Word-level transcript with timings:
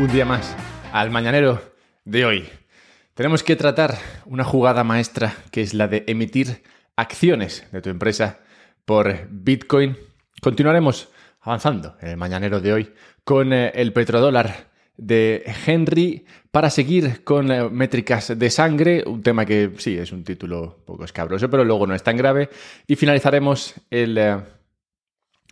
Un 0.00 0.10
día 0.10 0.24
más 0.24 0.56
al 0.94 1.10
mañanero 1.10 1.60
de 2.06 2.24
hoy. 2.24 2.48
Tenemos 3.12 3.42
que 3.42 3.54
tratar 3.54 3.98
una 4.24 4.44
jugada 4.44 4.82
maestra 4.82 5.34
que 5.52 5.60
es 5.60 5.74
la 5.74 5.88
de 5.88 6.04
emitir 6.06 6.62
acciones 6.96 7.66
de 7.70 7.82
tu 7.82 7.90
empresa 7.90 8.38
por 8.86 9.28
Bitcoin. 9.28 9.98
Continuaremos 10.40 11.10
avanzando 11.42 11.98
en 12.00 12.08
el 12.08 12.16
mañanero 12.16 12.62
de 12.62 12.72
hoy 12.72 12.94
con 13.24 13.52
eh, 13.52 13.72
el 13.74 13.92
petrodólar 13.92 14.70
de 14.96 15.44
Henry 15.66 16.24
para 16.50 16.70
seguir 16.70 17.22
con 17.22 17.52
eh, 17.52 17.68
métricas 17.68 18.38
de 18.38 18.48
sangre, 18.48 19.04
un 19.06 19.22
tema 19.22 19.44
que 19.44 19.72
sí 19.76 19.98
es 19.98 20.12
un 20.12 20.24
título 20.24 20.76
un 20.78 20.84
poco 20.86 21.04
escabroso, 21.04 21.50
pero 21.50 21.62
luego 21.62 21.86
no 21.86 21.94
es 21.94 22.02
tan 22.02 22.16
grave. 22.16 22.48
Y 22.86 22.96
finalizaremos 22.96 23.74
el 23.90 24.16
eh, 24.16 24.38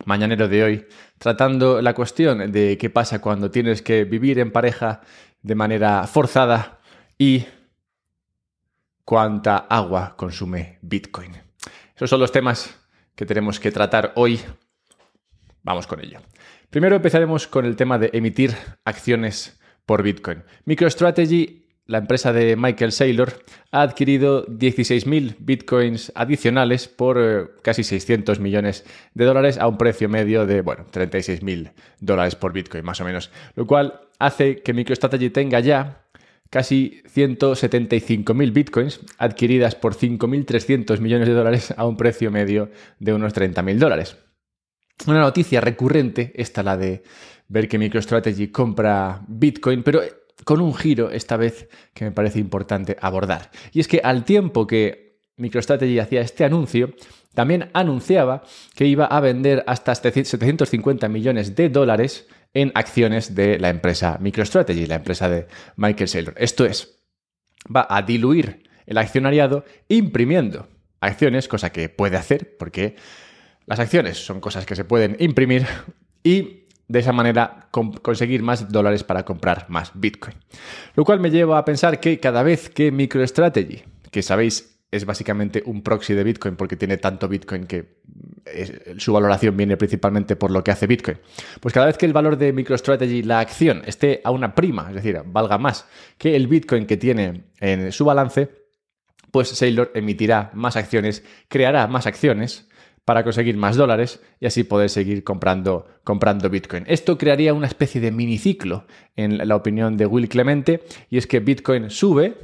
mañanero 0.05 0.47
de 0.47 0.63
hoy 0.63 0.87
tratando 1.17 1.81
la 1.81 1.93
cuestión 1.93 2.51
de 2.51 2.77
qué 2.77 2.89
pasa 2.89 3.19
cuando 3.21 3.51
tienes 3.51 3.81
que 3.81 4.05
vivir 4.05 4.39
en 4.39 4.51
pareja 4.51 5.01
de 5.41 5.55
manera 5.55 6.05
forzada 6.07 6.79
y 7.17 7.45
cuánta 9.03 9.57
agua 9.57 10.15
consume 10.15 10.79
Bitcoin. 10.81 11.33
Esos 11.95 12.09
son 12.09 12.19
los 12.19 12.31
temas 12.31 12.79
que 13.15 13.25
tenemos 13.25 13.59
que 13.59 13.71
tratar 13.71 14.13
hoy. 14.15 14.39
Vamos 15.63 15.87
con 15.87 15.99
ello. 15.99 16.19
Primero 16.69 16.95
empezaremos 16.95 17.47
con 17.47 17.65
el 17.65 17.75
tema 17.75 17.97
de 17.97 18.11
emitir 18.13 18.55
acciones 18.85 19.59
por 19.85 20.03
Bitcoin. 20.03 20.43
MicroStrategy, 20.65 21.68
la 21.89 21.97
empresa 21.97 22.31
de 22.31 22.55
Michael 22.55 22.91
Saylor, 22.91 23.33
ha 23.71 23.81
adquirido 23.81 24.45
16.000 24.45 25.37
Bitcoins 25.39 26.11
adicionales 26.13 26.87
por 26.87 27.17
eh, 27.19 27.47
casi 27.63 27.83
600 27.83 28.39
millones 28.39 28.85
de 29.15 29.25
dólares 29.25 29.57
a 29.57 29.67
un 29.67 29.79
precio 29.79 30.07
medio 30.07 30.45
de, 30.45 30.61
bueno, 30.61 30.85
36.000 30.93 31.71
dólares 31.99 32.35
por 32.35 32.53
Bitcoin, 32.53 32.85
más 32.85 33.01
o 33.01 33.05
menos. 33.05 33.31
Lo 33.55 33.65
cual 33.65 34.01
hace 34.19 34.61
que 34.61 34.73
MicroStrategy 34.73 35.31
tenga 35.31 35.61
ya 35.61 36.05
casi 36.51 37.01
175.000 37.15 38.53
bitcoins 38.53 38.99
adquiridas 39.17 39.73
por 39.73 39.95
5.300 39.95 40.99
millones 40.99 41.27
de 41.27 41.33
dólares 41.33 41.73
a 41.75 41.87
un 41.87 41.97
precio 41.97 42.29
medio 42.29 42.69
de 42.99 43.13
unos 43.13 43.33
30.000 43.33 43.77
dólares. 43.77 44.15
Una 45.07 45.21
noticia 45.21 45.59
recurrente, 45.59 46.33
esta 46.35 46.61
la 46.61 46.77
de 46.77 47.01
ver 47.47 47.67
que 47.67 47.79
MicroStrategy 47.79 48.49
compra 48.49 49.21
Bitcoin, 49.27 49.81
pero 49.81 50.01
con 50.43 50.61
un 50.61 50.73
giro 50.73 51.11
esta 51.11 51.37
vez 51.37 51.69
que 51.93 52.05
me 52.05 52.11
parece 52.11 52.39
importante 52.39 52.97
abordar. 53.01 53.51
Y 53.71 53.79
es 53.79 53.87
que 53.87 54.01
al 54.03 54.23
tiempo 54.23 54.67
que 54.67 55.19
MicroStrategy 55.37 55.99
hacía 55.99 56.21
este 56.21 56.43
anuncio, 56.43 56.93
también 57.33 57.69
anunciaba 57.73 58.43
que 58.75 58.85
iba 58.85 59.05
a 59.05 59.19
vender 59.19 59.63
hasta 59.67 59.95
750 59.95 61.07
millones 61.07 61.55
de 61.55 61.69
dólares 61.69 62.27
en 62.53 62.71
acciones 62.75 63.35
de 63.35 63.59
la 63.59 63.69
empresa 63.69 64.17
MicroStrategy, 64.19 64.85
la 64.85 64.95
empresa 64.95 65.29
de 65.29 65.47
Michael 65.75 66.09
Saylor. 66.09 66.33
Esto 66.37 66.65
es, 66.65 66.99
va 67.73 67.87
a 67.89 68.01
diluir 68.01 68.69
el 68.85 68.97
accionariado 68.97 69.63
imprimiendo 69.87 70.67
acciones, 70.99 71.47
cosa 71.47 71.71
que 71.71 71.89
puede 71.89 72.17
hacer 72.17 72.57
porque 72.57 72.95
las 73.65 73.79
acciones 73.79 74.17
son 74.17 74.41
cosas 74.41 74.65
que 74.65 74.75
se 74.75 74.83
pueden 74.83 75.15
imprimir 75.19 75.65
y 76.23 76.58
de 76.89 76.99
esa 76.99 77.13
manera 77.13 77.69
conseguir 78.01 78.41
más 78.41 78.69
dólares 78.69 79.03
para 79.03 79.23
comprar 79.23 79.67
más 79.69 79.91
Bitcoin. 79.93 80.35
Lo 80.95 81.05
cual 81.05 81.19
me 81.19 81.29
lleva 81.29 81.59
a 81.59 81.63
pensar 81.63 81.99
que 81.99 82.19
cada 82.19 82.43
vez 82.43 82.69
que 82.69 82.91
MicroStrategy, 82.91 83.83
que 84.11 84.21
sabéis 84.21 84.75
es 84.91 85.05
básicamente 85.05 85.61
un 85.67 85.83
proxy 85.83 86.15
de 86.15 86.23
Bitcoin 86.23 86.55
porque 86.55 86.75
tiene 86.75 86.97
tanto 86.97 87.27
Bitcoin 87.27 87.67
que 87.67 87.99
su 88.97 89.13
valoración 89.13 89.55
viene 89.55 89.77
principalmente 89.77 90.35
por 90.35 90.49
lo 90.49 90.63
que 90.63 90.71
hace 90.71 90.87
Bitcoin. 90.87 91.19
Pues 91.59 91.75
cada 91.75 91.85
vez 91.85 91.95
que 91.95 92.07
el 92.07 92.13
valor 92.13 92.37
de 92.37 92.51
MicroStrategy, 92.51 93.21
la 93.21 93.39
acción, 93.39 93.83
esté 93.85 94.21
a 94.23 94.31
una 94.31 94.55
prima, 94.55 94.87
es 94.89 94.95
decir, 94.95 95.21
valga 95.25 95.59
más 95.59 95.85
que 96.17 96.35
el 96.35 96.47
Bitcoin 96.47 96.87
que 96.87 96.97
tiene 96.97 97.43
en 97.59 97.91
su 97.91 98.03
balance, 98.03 98.49
pues 99.29 99.49
Saylor 99.49 99.91
emitirá 99.93 100.49
más 100.55 100.75
acciones, 100.75 101.23
creará 101.47 101.85
más 101.85 102.07
acciones 102.07 102.67
para 103.05 103.23
conseguir 103.23 103.57
más 103.57 103.75
dólares 103.75 104.21
y 104.39 104.45
así 104.45 104.63
poder 104.63 104.89
seguir 104.89 105.23
comprando, 105.23 105.87
comprando 106.03 106.49
Bitcoin. 106.49 106.83
Esto 106.87 107.17
crearía 107.17 107.53
una 107.53 107.67
especie 107.67 108.01
de 108.01 108.11
miniciclo 108.11 108.85
en 109.15 109.47
la 109.47 109.55
opinión 109.55 109.97
de 109.97 110.05
Will 110.05 110.29
Clemente 110.29 110.83
y 111.09 111.17
es 111.17 111.27
que 111.27 111.39
Bitcoin 111.39 111.89
sube, 111.89 112.37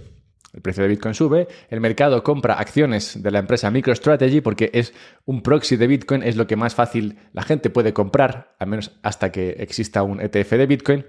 el 0.53 0.61
precio 0.61 0.83
de 0.83 0.89
Bitcoin 0.89 1.13
sube, 1.13 1.47
el 1.69 1.81
mercado 1.81 2.23
compra 2.23 2.55
acciones 2.55 3.21
de 3.21 3.31
la 3.31 3.39
empresa 3.39 3.69
MicroStrategy 3.69 4.41
porque 4.41 4.71
es 4.73 4.93
un 5.25 5.41
proxy 5.41 5.75
de 5.75 5.87
Bitcoin, 5.87 6.23
es 6.23 6.37
lo 6.37 6.47
que 6.47 6.55
más 6.55 6.75
fácil 6.75 7.17
la 7.33 7.43
gente 7.43 7.69
puede 7.69 7.93
comprar, 7.93 8.55
al 8.57 8.67
menos 8.67 8.97
hasta 9.03 9.31
que 9.31 9.49
exista 9.59 10.03
un 10.03 10.21
ETF 10.21 10.51
de 10.51 10.65
Bitcoin. 10.65 11.05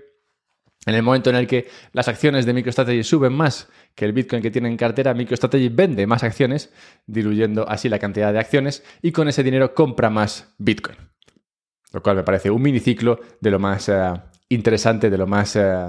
En 0.84 0.94
el 0.94 1.02
momento 1.02 1.30
en 1.30 1.36
el 1.36 1.46
que 1.46 1.68
las 1.92 2.06
acciones 2.06 2.46
de 2.46 2.52
MicroStrategy 2.52 3.02
suben 3.02 3.32
más 3.32 3.68
que 3.94 4.04
el 4.04 4.12
Bitcoin 4.12 4.42
que 4.42 4.50
tiene 4.50 4.68
en 4.68 4.76
cartera, 4.76 5.14
MicroStrategy 5.14 5.68
vende 5.68 6.06
más 6.06 6.22
acciones, 6.22 6.72
diluyendo 7.06 7.68
así 7.68 7.88
la 7.88 7.98
cantidad 7.98 8.32
de 8.32 8.38
acciones 8.38 8.84
y 9.02 9.10
con 9.10 9.28
ese 9.28 9.42
dinero 9.42 9.74
compra 9.74 10.10
más 10.10 10.54
Bitcoin. 10.58 10.98
Lo 11.92 12.02
cual 12.02 12.16
me 12.16 12.22
parece 12.22 12.50
un 12.50 12.62
miniciclo 12.62 13.18
de 13.40 13.50
lo 13.50 13.58
más 13.58 13.88
eh, 13.88 14.12
interesante, 14.48 15.10
de 15.10 15.18
lo 15.18 15.26
más 15.26 15.56
eh, 15.56 15.86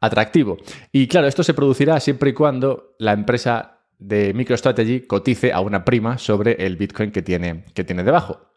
atractivo. 0.00 0.56
Y 0.92 1.08
claro, 1.08 1.26
esto 1.26 1.42
se 1.42 1.54
producirá 1.54 2.00
siempre 2.00 2.30
y 2.30 2.34
cuando 2.34 2.94
la 2.98 3.12
empresa 3.12 3.80
de 3.98 4.32
MicroStrategy 4.32 5.06
cotice 5.06 5.52
a 5.52 5.60
una 5.60 5.84
prima 5.84 6.16
sobre 6.16 6.52
el 6.64 6.76
Bitcoin 6.76 7.10
que 7.10 7.22
tiene, 7.22 7.64
que 7.74 7.84
tiene 7.84 8.04
debajo. 8.04 8.48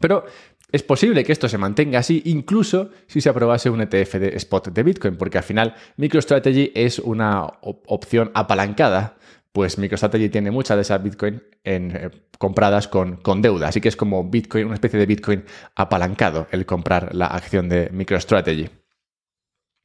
Pero 0.00 0.24
es 0.74 0.82
posible 0.82 1.22
que 1.22 1.30
esto 1.30 1.48
se 1.48 1.56
mantenga 1.56 2.00
así 2.00 2.20
incluso 2.24 2.90
si 3.06 3.20
se 3.20 3.28
aprobase 3.28 3.70
un 3.70 3.80
ETF 3.80 4.14
de 4.14 4.36
spot 4.38 4.70
de 4.70 4.82
Bitcoin, 4.82 5.16
porque 5.16 5.38
al 5.38 5.44
final 5.44 5.76
MicroStrategy 5.98 6.72
es 6.74 6.98
una 6.98 7.46
opción 7.60 8.32
apalancada, 8.34 9.16
pues 9.52 9.78
MicroStrategy 9.78 10.30
tiene 10.30 10.50
muchas 10.50 10.76
de 10.76 10.82
esas 10.82 11.00
Bitcoin 11.00 11.40
eh, 11.62 12.10
compradas 12.38 12.88
con, 12.88 13.18
con, 13.18 13.40
deuda, 13.40 13.68
así 13.68 13.80
que 13.80 13.86
es 13.86 13.94
como 13.94 14.28
Bitcoin, 14.28 14.66
una 14.66 14.74
especie 14.74 14.98
de 14.98 15.06
Bitcoin 15.06 15.44
apalancado 15.76 16.48
el 16.50 16.66
comprar 16.66 17.14
la 17.14 17.26
acción 17.26 17.68
de 17.68 17.90
MicroStrategy. 17.92 18.68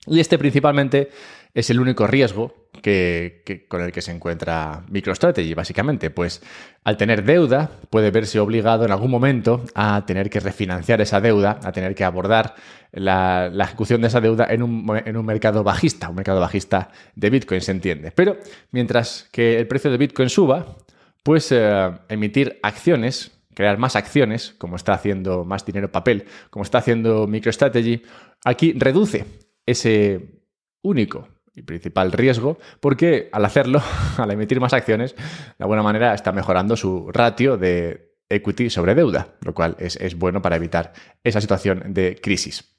Y 0.08 0.20
este 0.20 0.40
principalmente 0.40 1.12
es 1.54 1.70
el 1.70 1.80
único 1.80 2.08
riesgo 2.08 2.54
que, 2.82 3.66
con 3.68 3.82
el 3.82 3.92
que 3.92 4.02
se 4.02 4.12
encuentra 4.12 4.84
MicroStrategy, 4.90 5.54
básicamente. 5.54 6.10
Pues 6.10 6.42
al 6.84 6.98
tener 6.98 7.24
deuda, 7.24 7.72
puede 7.90 8.12
verse 8.12 8.40
obligado 8.40 8.86
en 8.86 8.92
algún 8.92 9.12
momento 9.12 9.64
a 9.76 10.06
tener 10.06 10.30
que 10.30 10.40
refinanciar 10.40 11.02
esa 11.02 11.20
deuda, 11.20 11.60
a 11.64 11.72
tener 11.72 11.96
que 11.96 12.04
abordar 12.04 12.56
la, 12.92 13.52
ejecución 13.64 14.02
de 14.02 14.08
esa 14.08 14.22
deuda 14.22 14.48
en 14.50 14.64
un, 14.64 15.26
mercado 15.26 15.64
bajista, 15.64 16.10
un 16.10 16.16
mercado 16.16 16.40
bajista 16.40 16.90
de 17.16 17.30
Bitcoin, 17.30 17.62
se 17.62 17.72
entiende. 17.72 18.12
Pero 18.12 18.38
mientras 18.72 19.28
que 19.32 19.60
el 19.60 19.68
precio 19.68 19.92
de 19.92 19.98
Bitcoin 19.98 20.30
suba, 20.30 20.78
pues 21.24 21.52
eh, 21.52 21.92
emitir 22.08 22.60
acciones 22.64 23.32
crear 23.60 23.78
más 23.78 23.98
acciones, 23.98 24.56
como 24.58 24.78
está 24.78 24.94
haciendo 24.94 25.44
más 25.44 25.66
dinero 25.66 25.92
papel, 25.92 26.24
como 26.50 26.64
está 26.64 26.78
haciendo 26.78 27.28
MicroStrategy, 27.28 28.04
aquí 28.46 28.72
reduce 28.72 29.26
ese 29.66 30.40
único 30.82 31.28
y 31.56 31.62
principal 31.62 32.12
riesgo, 32.12 32.58
porque 32.80 33.30
al 33.32 33.46
hacerlo, 33.46 33.82
al 34.18 34.32
emitir 34.32 34.60
más 34.60 34.74
acciones, 34.74 35.16
de 35.16 35.64
alguna 35.64 35.84
manera 35.84 36.14
está 36.14 36.32
mejorando 36.32 36.76
su 36.76 37.12
ratio 37.12 37.58
de 37.58 38.14
equity 38.30 38.70
sobre 38.70 38.96
deuda, 38.96 39.36
lo 39.42 39.54
cual 39.54 39.76
es, 39.80 39.96
es 39.96 40.16
bueno 40.16 40.42
para 40.42 40.56
evitar 40.56 40.94
esa 41.24 41.42
situación 41.42 41.94
de 41.94 42.20
crisis. 42.22 42.76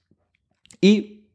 Y 0.81 1.29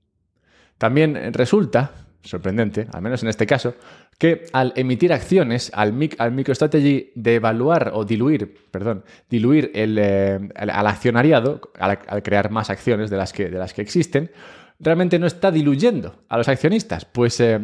también 0.78 1.34
resulta 1.34 2.06
sorprendente, 2.26 2.88
al 2.92 3.02
menos 3.02 3.24
en 3.24 3.30
este 3.30 3.46
caso, 3.46 3.76
que 4.18 4.46
al 4.54 4.74
emitir 4.76 5.14
acciones, 5.14 5.72
al, 5.74 5.94
al 6.18 6.32
MicroStrategy 6.32 7.12
de 7.16 7.36
evaluar 7.36 7.92
o 7.94 8.04
diluir, 8.04 8.56
perdón, 8.72 9.04
diluir 9.30 9.72
el, 9.76 9.98
eh, 10.00 10.40
al, 10.56 10.88
accionariado, 10.88 11.62
al, 11.80 12.00
al, 12.08 12.24
crear 12.24 12.50
más 12.50 12.70
acciones 12.70 13.10
de 13.10 13.18
las 13.18 13.32
que, 13.32 13.50
de 13.50 13.58
las 13.58 13.74
que 13.74 13.82
existen, 13.82 14.32
realmente 14.80 15.20
no 15.20 15.28
está 15.28 15.52
diluyendo 15.52 16.24
a 16.30 16.38
los 16.38 16.48
accionistas. 16.48 17.06
Pues 17.06 17.40
eh, 17.40 17.60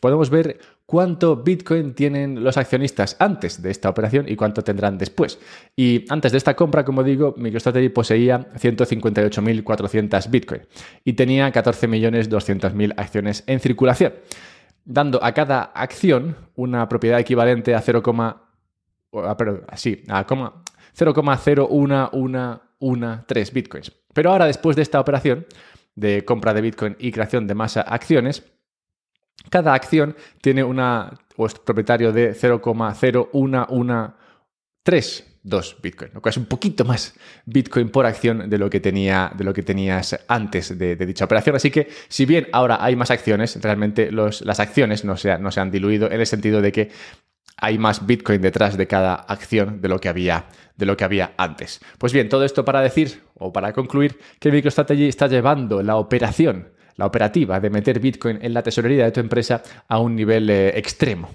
podemos 0.00 0.30
ver 0.30 0.58
cuánto 0.86 1.36
Bitcoin 1.36 1.94
tienen 1.94 2.42
los 2.42 2.56
accionistas 2.56 3.14
antes 3.18 3.60
de 3.62 3.70
esta 3.70 3.88
operación 3.88 4.28
y 4.28 4.34
cuánto 4.36 4.62
tendrán 4.62 4.98
después. 4.98 5.38
Y 5.76 6.04
antes 6.08 6.32
de 6.32 6.38
esta 6.38 6.54
compra, 6.54 6.84
como 6.84 7.04
digo, 7.04 7.34
MicroStrategy 7.36 7.88
poseía 7.90 8.52
158.400 8.54 10.30
Bitcoin 10.30 10.62
y 11.04 11.12
tenía 11.14 11.52
14.200.000 11.52 12.94
acciones 12.96 13.44
en 13.46 13.60
circulación, 13.60 14.14
dando 14.84 15.22
a 15.22 15.32
cada 15.32 15.62
acción 15.62 16.36
una 16.56 16.88
propiedad 16.88 17.20
equivalente 17.20 17.74
a 17.74 17.80
0, 17.80 18.02
así, 19.68 20.02
a 20.08 20.26
0,01113 20.94 23.54
Bitcoins. 23.54 23.92
Pero 24.12 24.30
ahora, 24.30 24.46
después 24.46 24.76
de 24.76 24.82
esta 24.82 25.00
operación, 25.00 25.46
de 25.94 26.24
compra 26.24 26.54
de 26.54 26.60
Bitcoin 26.60 26.96
y 26.98 27.12
creación 27.12 27.46
de 27.46 27.54
masa 27.54 27.82
acciones, 27.82 28.42
cada 29.50 29.74
acción 29.74 30.16
tiene 30.40 30.64
una, 30.64 31.20
propietario 31.64 32.12
de 32.12 32.34
0,0113 32.34 35.24
2 35.44 35.78
Bitcoin, 35.82 36.12
lo 36.14 36.22
cual 36.22 36.30
es 36.30 36.36
un 36.36 36.46
poquito 36.46 36.84
más 36.84 37.14
Bitcoin 37.46 37.88
por 37.88 38.06
acción 38.06 38.48
de 38.48 38.58
lo 38.58 38.70
que, 38.70 38.78
tenía, 38.78 39.32
de 39.36 39.42
lo 39.42 39.52
que 39.52 39.64
tenías 39.64 40.16
antes 40.28 40.78
de, 40.78 40.94
dicha 40.96 41.24
operación. 41.24 41.56
Así 41.56 41.68
que 41.70 41.88
si 42.08 42.26
bien 42.26 42.46
ahora 42.52 42.78
hay 42.80 42.94
más 42.94 43.10
acciones, 43.10 43.60
realmente 43.60 44.10
las 44.12 44.60
acciones 44.60 45.04
no 45.04 45.16
se 45.16 45.32
han 45.32 45.70
diluido 45.70 46.10
en 46.10 46.20
el 46.20 46.26
sentido 46.26 46.62
de 46.62 46.70
que 46.70 46.90
hay 47.62 47.78
más 47.78 48.04
Bitcoin 48.04 48.42
detrás 48.42 48.76
de 48.76 48.88
cada 48.88 49.14
acción 49.14 49.80
de 49.80 49.88
lo 49.88 50.00
que 50.00 50.08
había, 50.08 50.46
de 50.76 50.84
lo 50.84 50.96
que 50.96 51.04
había 51.04 51.32
antes. 51.36 51.80
Pues 51.96 52.12
bien, 52.12 52.28
todo 52.28 52.44
esto 52.44 52.64
para 52.64 52.80
decir 52.80 53.22
o 53.34 53.52
para 53.52 53.72
concluir 53.72 54.18
que 54.40 54.50
MicroStrategy 54.50 55.06
está 55.06 55.28
llevando 55.28 55.80
la 55.80 55.96
operación 55.96 56.72
la 56.96 57.06
operativa 57.06 57.58
de 57.58 57.70
meter 57.70 58.00
Bitcoin 58.00 58.38
en 58.42 58.52
la 58.52 58.62
tesorería 58.62 59.04
de 59.04 59.12
tu 59.12 59.20
empresa 59.20 59.62
a 59.88 59.98
un 59.98 60.14
nivel 60.14 60.50
eh, 60.50 60.76
extremo. 60.76 61.30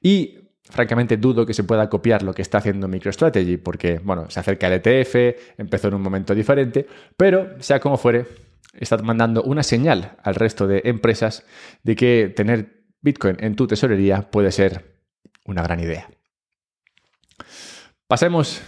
Y 0.00 0.38
francamente 0.70 1.18
dudo 1.18 1.44
que 1.44 1.52
se 1.52 1.64
pueda 1.64 1.90
copiar 1.90 2.22
lo 2.22 2.32
que 2.32 2.40
está 2.40 2.58
haciendo 2.58 2.88
MicroStrategy, 2.88 3.58
porque, 3.58 4.00
bueno, 4.02 4.30
se 4.30 4.40
acerca 4.40 4.68
el 4.68 4.80
ETF, 4.82 5.58
empezó 5.58 5.88
en 5.88 5.94
un 5.94 6.02
momento 6.02 6.34
diferente, 6.34 6.86
pero 7.16 7.60
sea 7.60 7.80
como 7.80 7.98
fuere, 7.98 8.26
está 8.72 8.96
mandando 8.98 9.42
una 9.42 9.62
señal 9.62 10.16
al 10.22 10.36
resto 10.36 10.66
de 10.66 10.82
empresas 10.84 11.44
de 11.82 11.96
que 11.96 12.32
tener 12.34 12.84
Bitcoin 13.02 13.36
en 13.40 13.56
tu 13.56 13.66
tesorería 13.66 14.30
puede 14.30 14.50
ser 14.52 14.93
una 15.44 15.62
gran 15.62 15.80
idea. 15.80 16.08
Pasemos 18.06 18.62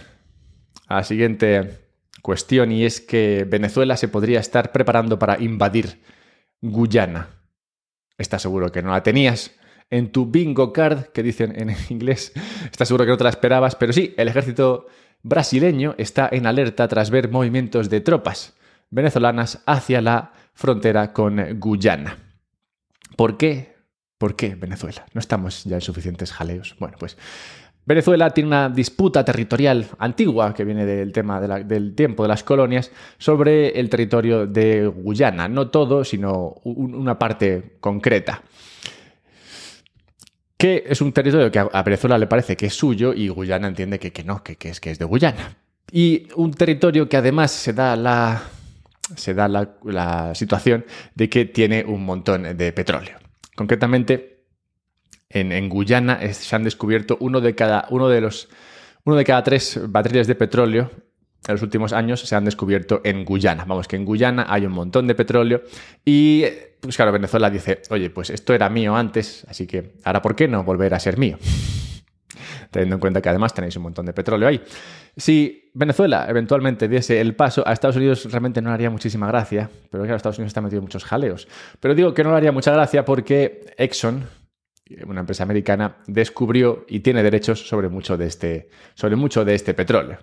a 0.87 0.95
la 0.95 1.03
siguiente 1.03 1.87
cuestión 2.21 2.71
y 2.71 2.85
es 2.85 3.01
que 3.01 3.45
Venezuela 3.47 3.97
se 3.97 4.07
podría 4.07 4.39
estar 4.39 4.71
preparando 4.71 5.19
para 5.19 5.39
invadir 5.41 6.01
Guyana. 6.61 7.29
¿Estás 8.17 8.41
seguro 8.41 8.71
que 8.71 8.81
no 8.81 8.91
la 8.91 9.03
tenías? 9.03 9.55
En 9.89 10.11
tu 10.11 10.25
bingo 10.25 10.73
card, 10.73 11.05
que 11.13 11.23
dicen 11.23 11.53
en 11.59 11.75
inglés, 11.89 12.33
estás 12.69 12.87
seguro 12.87 13.05
que 13.05 13.11
no 13.11 13.17
te 13.17 13.23
la 13.23 13.29
esperabas, 13.29 13.75
pero 13.75 13.93
sí, 13.93 14.13
el 14.17 14.27
ejército 14.27 14.87
brasileño 15.23 15.95
está 15.97 16.27
en 16.31 16.45
alerta 16.45 16.87
tras 16.87 17.09
ver 17.09 17.29
movimientos 17.29 17.89
de 17.89 18.01
tropas 18.01 18.55
venezolanas 18.89 19.63
hacia 19.65 20.01
la 20.01 20.33
frontera 20.53 21.13
con 21.13 21.59
Guyana. 21.59 22.17
¿Por 23.15 23.37
qué? 23.37 23.76
¿Por 24.17 24.35
qué 24.35 24.55
Venezuela? 24.55 25.05
No 25.13 25.19
estamos 25.19 25.63
ya 25.63 25.75
en 25.75 25.81
suficientes 25.81 26.31
jaleos. 26.31 26.75
Bueno, 26.79 26.97
pues 26.99 27.17
Venezuela 27.87 28.31
tiene 28.31 28.47
una 28.47 28.69
disputa 28.69 29.23
territorial 29.23 29.87
antigua 29.99 30.53
que 30.53 30.65
viene 30.65 30.85
del 30.85 31.13
tema 31.13 31.39
del 31.39 31.95
tiempo 31.95 32.23
de 32.23 32.29
las 32.29 32.43
colonias 32.43 32.91
sobre 33.17 33.79
el 33.79 33.89
territorio 33.89 34.45
de 34.45 34.87
Guyana. 34.87 35.47
No 35.47 35.69
todo, 35.69 36.03
sino 36.03 36.55
una 36.65 37.17
parte 37.17 37.77
concreta. 37.79 38.43
Que 40.57 40.83
es 40.85 40.99
un 40.99 41.13
territorio 41.13 41.49
que 41.49 41.59
a 41.59 41.83
Venezuela 41.83 42.17
le 42.17 42.27
parece 42.27 42.57
que 42.57 42.65
es 42.65 42.73
suyo 42.73 43.13
y 43.13 43.29
Guyana 43.29 43.69
entiende 43.69 43.99
que, 43.99 44.23
no, 44.23 44.43
que, 44.43 44.57
es, 44.59 44.81
que 44.81 44.91
es 44.91 44.99
de 44.99 45.05
Guyana. 45.05 45.55
Y 45.89 46.27
un 46.35 46.51
territorio 46.51 47.07
que 47.07 47.15
además 47.15 47.51
se 47.51 47.71
da 47.71 47.95
la, 47.95 48.41
se 49.15 49.33
da 49.33 49.47
la 49.47 50.35
situación 50.35 50.83
de 51.15 51.29
que 51.29 51.45
tiene 51.45 51.85
un 51.85 52.03
montón 52.03 52.57
de 52.57 52.73
petróleo. 52.73 53.26
Concretamente, 53.57 54.43
en, 55.29 55.67
Guyana 55.67 56.19
se 56.31 56.55
han 56.55 56.63
descubierto 56.63 57.17
uno 57.19 57.41
de 57.41 57.55
cada, 57.55 57.87
uno 57.89 58.07
de 58.07 58.21
los, 58.21 58.49
uno 59.03 59.15
de 59.15 59.25
cada 59.25 59.43
tres 59.43 59.79
barriles 59.89 60.27
de 60.27 60.35
petróleo 60.35 60.91
en 61.47 61.53
los 61.53 61.63
últimos 61.63 61.91
años 61.91 62.21
se 62.21 62.35
han 62.35 62.45
descubierto 62.45 63.01
en 63.03 63.25
Guyana. 63.25 63.65
Vamos, 63.65 63.87
que 63.87 63.95
en 63.95 64.05
Guyana 64.05 64.45
hay 64.47 64.67
un 64.67 64.73
montón 64.73 65.07
de 65.07 65.15
petróleo 65.15 65.63
y, 66.05 66.43
pues 66.79 66.95
claro, 66.95 67.11
Venezuela 67.11 67.49
dice, 67.49 67.81
oye, 67.89 68.11
pues 68.11 68.29
esto 68.29 68.53
era 68.53 68.69
mío 68.69 68.95
antes, 68.95 69.43
así 69.49 69.65
que 69.65 69.93
ahora, 70.03 70.21
¿por 70.21 70.35
qué 70.35 70.47
no 70.47 70.63
volver 70.63 70.93
a 70.93 70.99
ser 70.99 71.17
mío? 71.17 71.39
Teniendo 72.71 72.95
en 72.95 72.99
cuenta 72.99 73.21
que 73.21 73.29
además 73.29 73.53
tenéis 73.53 73.75
un 73.77 73.83
montón 73.83 74.05
de 74.05 74.13
petróleo 74.13 74.47
ahí. 74.47 74.61
Si 75.15 75.71
Venezuela 75.73 76.25
eventualmente 76.29 76.87
diese 76.87 77.21
el 77.21 77.35
paso, 77.35 77.63
a 77.67 77.73
Estados 77.73 77.95
Unidos 77.95 78.29
realmente 78.31 78.61
no 78.61 78.69
le 78.69 78.75
haría 78.75 78.89
muchísima 78.89 79.27
gracia, 79.27 79.69
pero 79.89 80.03
claro, 80.03 80.17
Estados 80.17 80.37
Unidos 80.37 80.49
está 80.49 80.61
metido 80.61 80.79
en 80.79 80.85
muchos 80.85 81.05
jaleos. 81.05 81.47
Pero 81.79 81.95
digo 81.95 82.13
que 82.13 82.23
no 82.23 82.31
le 82.31 82.37
haría 82.37 82.51
mucha 82.51 82.71
gracia 82.71 83.05
porque 83.05 83.73
Exxon, 83.77 84.25
una 85.05 85.21
empresa 85.21 85.43
americana, 85.43 85.97
descubrió 86.07 86.85
y 86.87 87.01
tiene 87.01 87.23
derechos 87.23 87.67
sobre 87.67 87.89
mucho 87.89 88.17
de 88.17 88.25
este, 88.25 88.69
sobre 88.95 89.15
mucho 89.15 89.45
de 89.45 89.55
este 89.55 89.73
petróleo. 89.73 90.17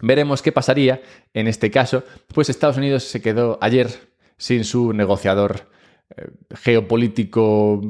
Veremos 0.00 0.42
qué 0.42 0.50
pasaría 0.50 1.00
en 1.32 1.46
este 1.46 1.70
caso, 1.70 2.04
pues 2.34 2.50
Estados 2.50 2.76
Unidos 2.76 3.04
se 3.04 3.22
quedó 3.22 3.58
ayer 3.60 3.88
sin 4.36 4.64
su 4.64 4.92
negociador 4.92 5.68
eh, 6.16 6.30
geopolítico 6.56 7.80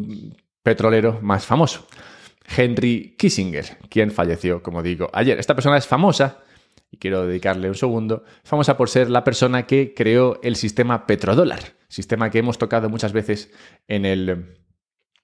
petrolero 0.63 1.19
más 1.23 1.47
famoso, 1.47 1.87
Henry 2.45 3.15
Kissinger, 3.19 3.79
quien 3.89 4.11
falleció, 4.11 4.63
como 4.63 4.83
digo, 4.83 5.11
ayer. 5.13 5.39
Esta 5.39 5.55
persona 5.55 5.77
es 5.77 5.87
famosa, 5.87 6.43
y 6.93 6.99
quiero 6.99 7.27
dedicarle 7.27 7.69
un 7.69 7.75
segundo, 7.75 8.25
famosa 8.45 8.77
por 8.77 8.89
ser 8.89 9.11
la 9.11 9.25
persona 9.25 9.67
que 9.67 9.95
creó 9.95 10.39
el 10.43 10.57
sistema 10.57 11.07
petrodólar, 11.07 11.61
sistema 11.89 12.31
que 12.31 12.39
hemos 12.39 12.59
tocado 12.59 12.91
muchas 12.91 13.13
veces 13.13 13.51
en 13.89 14.05
el, 14.05 14.29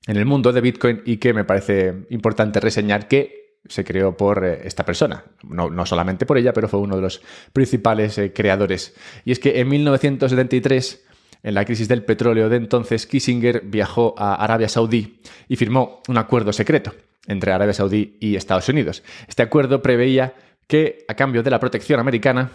en 0.07 0.17
el 0.17 0.25
mundo 0.25 0.53
de 0.53 0.63
Bitcoin 0.63 1.03
y 1.05 1.19
que 1.19 1.35
me 1.35 1.45
parece 1.45 2.07
importante 2.09 2.59
reseñar 2.59 3.07
que 3.07 3.59
se 3.69 3.85
creó 3.85 4.17
por 4.17 4.45
eh, 4.45 4.61
esta 4.65 4.85
persona. 4.85 5.25
No, 5.43 5.85
solamente 5.85 6.25
por 6.25 6.39
ella, 6.39 6.55
pero 6.55 6.69
fue 6.69 6.81
uno 6.81 6.97
de 6.97 7.03
los 7.03 7.21
principales 7.53 8.17
eh, 8.17 8.33
creadores. 8.33 8.95
Y 9.27 9.33
es 9.33 9.39
que 9.39 9.61
en 9.61 9.69
1973, 9.69 11.05
en 11.43 11.55
la 11.55 11.67
crisis 11.67 11.87
del 11.87 12.03
petróleo 12.03 12.49
de 12.49 12.57
entonces, 12.57 13.07
Kissinger 13.07 13.63
viajó 13.67 14.15
a 14.17 14.37
Arabia 14.37 14.71
Saudí 14.71 15.21
y 15.49 15.57
firmó 15.57 16.03
un 16.09 16.17
acuerdo 16.17 16.53
secreto 16.55 16.95
entre 17.29 17.53
Arabia 17.53 17.75
Saudí 17.75 18.17
y 18.21 18.35
Estados 18.35 18.69
Unidos. 18.69 19.05
Este 19.29 19.43
acuerdo 19.43 19.81
preveía 19.83 20.35
que, 20.67 21.05
a 21.07 21.15
cambio 21.15 21.43
de 21.43 21.51
la 21.51 21.61
protección 21.61 22.01
americana, 22.01 22.51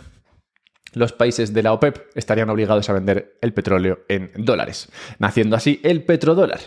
los 0.94 1.14
países 1.14 1.54
de 1.54 1.64
la 1.64 1.74
OPEP 1.74 2.16
estarían 2.16 2.50
obligados 2.50 2.90
a 2.90 2.94
vender 2.94 3.38
el 3.42 3.54
petróleo 3.54 4.02
en 4.10 4.32
dólares, 4.36 4.92
naciendo 5.20 5.56
así 5.56 5.80
el 5.84 6.04
petrodólar 6.04 6.60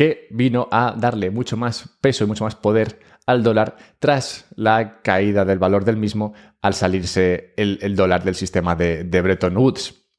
que 0.00 0.28
vino 0.30 0.66
a 0.70 0.94
darle 0.96 1.30
mucho 1.30 1.58
más 1.58 1.98
peso 2.00 2.24
y 2.24 2.26
mucho 2.26 2.44
más 2.44 2.54
poder 2.54 3.00
al 3.26 3.42
dólar 3.42 3.76
tras 3.98 4.46
la 4.56 5.02
caída 5.02 5.44
del 5.44 5.58
valor 5.58 5.84
del 5.84 5.98
mismo 5.98 6.32
al 6.62 6.72
salirse 6.72 7.52
el, 7.58 7.94
dólar 7.96 8.24
del 8.24 8.34
sistema 8.34 8.74
de, 8.74 9.04
Bretton 9.04 9.54
Woods. 9.58 10.09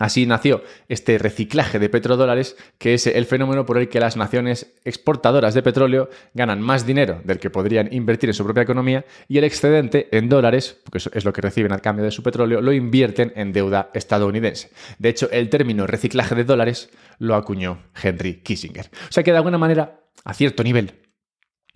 Así 0.00 0.24
nació 0.24 0.64
este 0.88 1.18
reciclaje 1.18 1.78
de 1.78 1.90
petrodólares, 1.90 2.56
que 2.78 2.94
es 2.94 3.06
el 3.06 3.26
fenómeno 3.26 3.66
por 3.66 3.76
el 3.76 3.90
que 3.90 4.00
las 4.00 4.16
naciones 4.16 4.72
exportadoras 4.82 5.52
de 5.52 5.62
petróleo 5.62 6.08
ganan 6.32 6.62
más 6.62 6.86
dinero 6.86 7.20
del 7.22 7.38
que 7.38 7.50
podrían 7.50 7.92
invertir 7.92 8.30
en 8.30 8.34
su 8.34 8.42
propia 8.42 8.62
economía 8.62 9.04
y 9.28 9.36
el 9.36 9.44
excedente 9.44 10.08
en 10.10 10.30
dólares, 10.30 10.80
porque 10.82 10.98
es 11.12 11.24
lo 11.26 11.34
que 11.34 11.42
reciben 11.42 11.72
al 11.72 11.82
cambio 11.82 12.02
de 12.02 12.10
su 12.10 12.22
petróleo, 12.22 12.62
lo 12.62 12.72
invierten 12.72 13.34
en 13.36 13.52
deuda 13.52 13.90
estadounidense. 13.92 14.70
De 14.98 15.10
hecho, 15.10 15.30
el 15.30 15.50
término 15.50 15.86
reciclaje 15.86 16.34
de 16.34 16.44
dólares 16.44 16.88
lo 17.18 17.34
acuñó 17.34 17.82
Henry 18.02 18.40
Kissinger. 18.42 18.86
O 19.10 19.12
sea 19.12 19.22
que 19.22 19.32
de 19.32 19.36
alguna 19.36 19.58
manera, 19.58 20.00
a 20.24 20.32
cierto 20.32 20.64
nivel, 20.64 20.94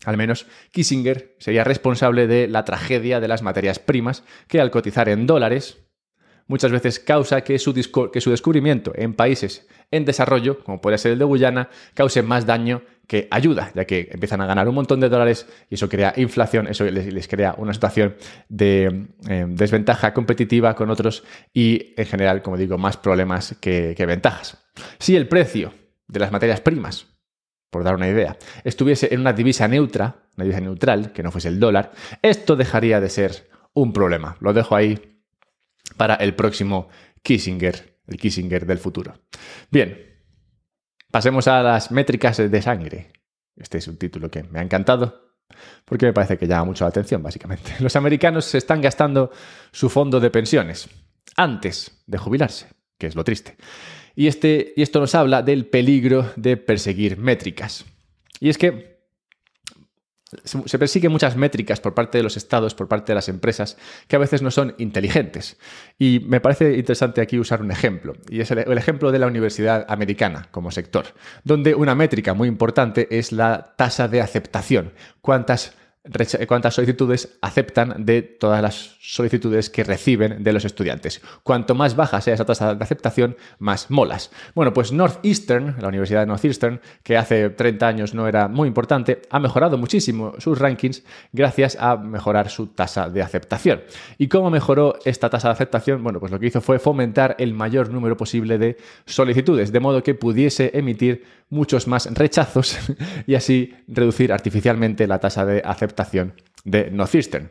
al 0.06 0.16
menos 0.16 0.46
Kissinger 0.70 1.36
sería 1.38 1.62
responsable 1.62 2.26
de 2.26 2.48
la 2.48 2.64
tragedia 2.64 3.20
de 3.20 3.28
las 3.28 3.42
materias 3.42 3.78
primas 3.78 4.24
que 4.48 4.60
al 4.60 4.70
cotizar 4.70 5.10
en 5.10 5.26
dólares 5.26 5.83
muchas 6.46 6.70
veces 6.70 7.00
causa 7.00 7.42
que 7.42 7.58
su, 7.58 7.72
descubrimiento 7.72 8.92
en 8.94 9.14
países 9.14 9.66
en 9.90 10.04
desarrollo, 10.04 10.62
como 10.64 10.80
puede 10.80 10.98
ser 10.98 11.12
el 11.12 11.18
de 11.18 11.24
Guyana, 11.24 11.68
cause 11.94 12.22
más 12.22 12.46
daño 12.46 12.82
que 13.06 13.28
ayuda, 13.30 13.70
ya 13.74 13.84
que 13.84 14.08
empiezan 14.10 14.40
a 14.40 14.46
ganar 14.46 14.68
un 14.68 14.74
montón 14.74 14.98
de 14.98 15.08
dólares 15.08 15.46
y 15.70 15.74
eso 15.74 15.88
crea 15.88 16.14
inflación, 16.16 16.66
eso 16.66 16.84
les, 16.84 17.28
crea 17.28 17.54
una 17.58 17.74
situación 17.74 18.16
de 18.48 19.08
eh, 19.28 19.44
desventaja 19.48 20.14
competitiva 20.14 20.74
con 20.74 20.90
otros 20.90 21.22
y 21.52 21.94
en 21.96 22.06
general, 22.06 22.42
como 22.42 22.56
digo, 22.56 22.78
más 22.78 22.96
problemas 22.96 23.56
que, 23.60 23.94
que 23.96 24.06
ventajas. 24.06 24.64
Si 24.98 25.16
el 25.16 25.28
precio 25.28 25.74
de 26.08 26.20
las 26.20 26.32
materias 26.32 26.60
primas, 26.60 27.06
por 27.70 27.84
dar 27.84 27.94
una 27.94 28.08
idea, 28.08 28.36
estuviese 28.62 29.12
en 29.12 29.20
una 29.20 29.32
divisa 29.32 29.68
neutra, 29.68 30.16
una 30.36 30.44
divisa 30.44 30.60
neutral, 30.60 31.12
que 31.12 31.22
no 31.22 31.30
fuese 31.30 31.48
el 31.48 31.60
dólar, 31.60 31.92
esto 32.22 32.56
dejaría 32.56 33.00
de 33.00 33.10
ser 33.10 33.50
un 33.74 33.92
problema. 33.92 34.36
Lo 34.40 34.52
dejo 34.52 34.76
ahí 34.76 35.13
para 35.96 36.14
el 36.16 36.34
próximo 36.34 36.88
Kissinger, 37.22 37.98
el 38.06 38.16
Kissinger 38.16 38.66
del 38.66 38.78
futuro. 38.78 39.14
Bien, 39.70 40.20
pasemos 41.10 41.48
a 41.48 41.62
las 41.62 41.90
métricas 41.90 42.36
de 42.36 42.62
sangre. 42.62 43.12
Este 43.56 43.78
es 43.78 43.88
un 43.88 43.96
título 43.96 44.30
que 44.30 44.42
me 44.42 44.58
ha 44.58 44.62
encantado 44.62 45.24
porque 45.84 46.06
me 46.06 46.12
parece 46.12 46.38
que 46.38 46.46
llama 46.46 46.64
mucho 46.64 46.84
la 46.84 46.88
atención, 46.88 47.22
básicamente. 47.22 47.74
Los 47.80 47.96
americanos 47.96 48.44
se 48.44 48.58
están 48.58 48.80
gastando 48.80 49.30
su 49.72 49.88
fondo 49.88 50.20
de 50.20 50.30
pensiones 50.30 50.88
antes 51.36 52.02
de 52.06 52.18
jubilarse, 52.18 52.68
que 52.98 53.06
es 53.06 53.14
lo 53.14 53.24
triste. 53.24 53.56
Y, 54.14 54.28
este, 54.28 54.72
y 54.76 54.82
esto 54.82 55.00
nos 55.00 55.14
habla 55.14 55.42
del 55.42 55.66
peligro 55.66 56.32
de 56.36 56.56
perseguir 56.56 57.18
métricas. 57.18 57.84
Y 58.40 58.48
es 58.48 58.58
que 58.58 58.93
se 60.44 60.78
persiguen 60.78 61.12
muchas 61.12 61.36
métricas 61.36 61.80
por 61.80 61.94
parte 61.94 62.18
de 62.18 62.24
los 62.24 62.36
estados, 62.36 62.74
por 62.74 62.88
parte 62.88 63.12
de 63.12 63.14
las 63.14 63.28
empresas, 63.28 63.76
que 64.08 64.16
a 64.16 64.18
veces 64.18 64.42
no 64.42 64.50
son 64.50 64.74
inteligentes. 64.78 65.56
Y 65.98 66.20
me 66.26 66.40
parece 66.40 66.76
interesante 66.76 67.20
aquí 67.20 67.38
usar 67.38 67.62
un 67.62 67.70
ejemplo, 67.70 68.14
y 68.28 68.40
es 68.40 68.50
el, 68.50 68.78
ejemplo 68.78 69.12
de 69.12 69.18
la 69.18 69.26
universidad 69.26 69.86
americana 69.88 70.48
como 70.50 70.70
sector, 70.70 71.06
donde 71.44 71.74
una 71.74 71.94
métrica 71.94 72.34
muy 72.34 72.48
importante 72.48 73.08
es 73.10 73.32
la 73.32 73.74
tasa 73.76 74.08
de 74.08 74.20
aceptación. 74.20 74.92
Cuántas 75.20 75.74
cuántas 76.46 76.74
solicitudes 76.74 77.38
aceptan 77.40 78.04
de 78.04 78.20
todas 78.20 78.60
las 78.60 78.96
solicitudes 79.00 79.70
que 79.70 79.84
reciben 79.84 80.44
de 80.44 80.52
los 80.52 80.64
estudiantes. 80.66 81.22
Cuanto 81.42 81.74
más 81.74 81.96
baja 81.96 82.20
sea 82.20 82.34
esa 82.34 82.44
tasa 82.44 82.74
de 82.74 82.84
aceptación, 82.84 83.36
más 83.58 83.90
molas. 83.90 84.30
Bueno, 84.54 84.74
pues 84.74 84.92
Northeastern, 84.92 85.76
la 85.80 85.88
Universidad 85.88 86.20
de 86.20 86.26
Northeastern, 86.26 86.80
que 87.02 87.16
hace 87.16 87.48
30 87.50 87.88
años 87.88 88.14
no 88.14 88.28
era 88.28 88.48
muy 88.48 88.68
importante, 88.68 89.22
ha 89.30 89.40
mejorado 89.40 89.78
muchísimo 89.78 90.34
sus 90.38 90.58
rankings 90.58 91.04
gracias 91.32 91.76
a 91.80 91.96
mejorar 91.96 92.50
su 92.50 92.66
tasa 92.66 93.08
de 93.08 93.22
aceptación. 93.22 93.82
¿Y 94.18 94.28
cómo 94.28 94.50
mejoró 94.50 94.98
esta 95.06 95.30
tasa 95.30 95.48
de 95.48 95.52
aceptación? 95.52 96.02
Bueno, 96.02 96.20
pues 96.20 96.30
lo 96.30 96.38
que 96.38 96.46
hizo 96.46 96.60
fue 96.60 96.78
fomentar 96.78 97.34
el 97.38 97.54
mayor 97.54 97.88
número 97.88 98.16
posible 98.16 98.58
de 98.58 98.76
solicitudes, 99.06 99.72
de 99.72 99.80
modo 99.80 100.02
que 100.02 100.14
pudiese 100.14 100.70
emitir 100.74 101.24
muchos 101.48 101.86
más 101.86 102.12
rechazos 102.12 102.78
y 103.26 103.34
así 103.36 103.74
reducir 103.86 104.32
artificialmente 104.32 105.06
la 105.06 105.18
tasa 105.18 105.46
de 105.46 105.62
aceptación 105.64 105.93
de 106.64 106.90
Northeastern. 106.90 107.50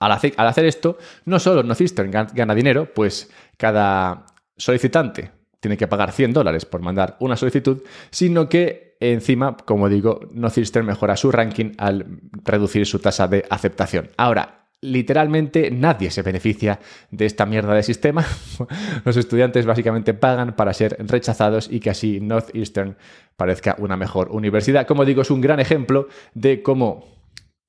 Al 0.00 0.12
hacer, 0.12 0.34
al 0.36 0.48
hacer 0.48 0.64
esto, 0.64 0.98
no 1.26 1.38
solo 1.38 1.62
Northeastern 1.62 2.10
gana 2.10 2.54
dinero, 2.54 2.92
pues 2.92 3.30
cada 3.56 4.26
solicitante 4.56 5.30
tiene 5.60 5.76
que 5.76 5.86
pagar 5.86 6.10
100 6.10 6.32
dólares 6.32 6.64
por 6.64 6.82
mandar 6.82 7.16
una 7.20 7.36
solicitud, 7.36 7.82
sino 8.10 8.48
que 8.48 8.96
encima, 8.98 9.56
como 9.56 9.88
digo, 9.88 10.20
Northeastern 10.32 10.86
mejora 10.86 11.16
su 11.16 11.30
ranking 11.30 11.72
al 11.78 12.20
reducir 12.44 12.86
su 12.86 12.98
tasa 12.98 13.28
de 13.28 13.44
aceptación. 13.48 14.10
Ahora, 14.16 14.61
literalmente 14.82 15.70
nadie 15.70 16.10
se 16.10 16.22
beneficia 16.22 16.80
de 17.10 17.24
esta 17.24 17.46
mierda 17.46 17.72
de 17.74 17.82
sistema. 17.82 18.26
Los 19.04 19.16
estudiantes 19.16 19.64
básicamente 19.64 20.12
pagan 20.12 20.54
para 20.54 20.74
ser 20.74 20.96
rechazados 20.98 21.68
y 21.70 21.80
que 21.80 21.90
así 21.90 22.20
Northeastern 22.20 22.96
parezca 23.36 23.76
una 23.78 23.96
mejor 23.96 24.30
universidad. 24.30 24.86
Como 24.86 25.04
digo, 25.04 25.22
es 25.22 25.30
un 25.30 25.40
gran 25.40 25.60
ejemplo 25.60 26.08
de 26.34 26.62
cómo 26.62 27.06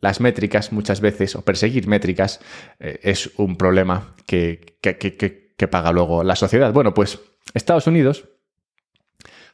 las 0.01 0.19
métricas 0.19 0.73
muchas 0.73 0.99
veces, 0.99 1.35
o 1.37 1.45
perseguir 1.45 1.87
métricas, 1.87 2.41
eh, 2.79 2.99
es 3.03 3.31
un 3.37 3.55
problema 3.55 4.15
que, 4.25 4.77
que 4.81 5.67
paga 5.69 5.93
luego 5.93 6.25
la 6.25 6.35
sociedad. 6.35 6.73
Bueno, 6.73 6.93
pues 6.93 7.19
Estados 7.53 7.87
Unidos 7.87 8.25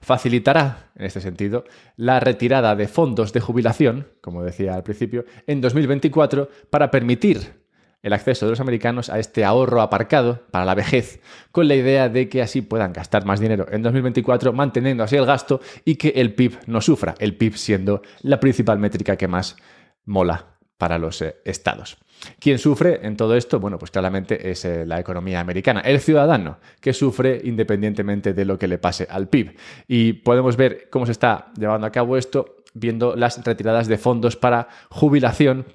facilitará, 0.02 0.92
en 0.96 1.06
este 1.06 1.22
sentido, 1.22 1.66
la 1.96 2.20
retirada 2.20 2.76
de 2.76 2.88
fondos 2.88 3.34
de 3.34 3.42
jubilación, 3.42 4.08
como 4.22 4.44
decía 4.44 4.76
al 4.76 4.84
principio, 4.84 5.26
en 5.48 5.62
2024 5.62 6.50
para 6.70 6.92
permitir 6.92 7.60
el 8.02 8.14
acceso 8.14 8.46
de 8.46 8.52
los 8.52 8.62
americanos 8.62 9.10
a 9.10 9.20
este 9.20 9.44
ahorro 9.44 9.82
aparcado 9.82 10.46
para 10.52 10.64
la 10.64 10.76
vejez, 10.76 11.20
con 11.52 11.68
la 11.68 11.76
idea 11.76 12.08
de 12.08 12.30
que 12.30 12.42
así 12.42 12.62
puedan 12.62 12.94
gastar 12.94 13.26
más 13.26 13.42
dinero 13.42 13.66
en 13.72 13.82
2024, 13.82 14.54
manteniendo 14.54 15.04
así 15.04 15.18
el 15.18 15.26
gasto 15.26 15.60
y 15.84 15.96
que 15.96 16.10
el 16.10 16.34
PIB 16.34 16.60
no 16.68 16.80
sufra, 16.80 17.16
el 17.20 17.36
PIB 17.36 17.58
siendo 17.58 18.02
la 18.22 18.40
principal 18.40 18.80
métrica 18.80 19.18
que 19.18 19.28
más 19.28 19.58
mola 20.06 20.59
para 20.80 20.98
los 20.98 21.22
eh, 21.22 21.36
estados. 21.44 21.98
¿Quién 22.40 22.58
sufre 22.58 23.06
en 23.06 23.18
todo 23.18 23.36
esto? 23.36 23.60
Bueno, 23.60 23.78
pues 23.78 23.92
claramente 23.92 24.50
es 24.50 24.64
eh, 24.64 24.86
la 24.86 24.98
economía 24.98 25.42
americana, 25.42 25.82
el 25.82 26.00
ciudadano, 26.00 26.58
que 26.80 26.94
sufre 26.94 27.42
independientemente 27.44 28.34
de 28.34 28.46
lo 28.46 28.58
que 28.58 28.70
le 28.70 28.78
pase 28.78 29.06
al 29.10 29.28
PIB. 29.28 29.58
Y 29.90 30.14
podemos 30.14 30.56
ver 30.56 30.88
cómo 30.90 31.06
se 31.06 31.12
está 31.12 31.52
llevando 31.58 31.86
a 31.86 31.92
cabo 31.92 32.16
esto 32.16 32.56
viendo 32.74 33.14
las 33.18 33.44
retiradas 33.44 33.88
de 33.88 33.98
fondos 33.98 34.38
para 34.38 34.70
jubilación 34.90 35.66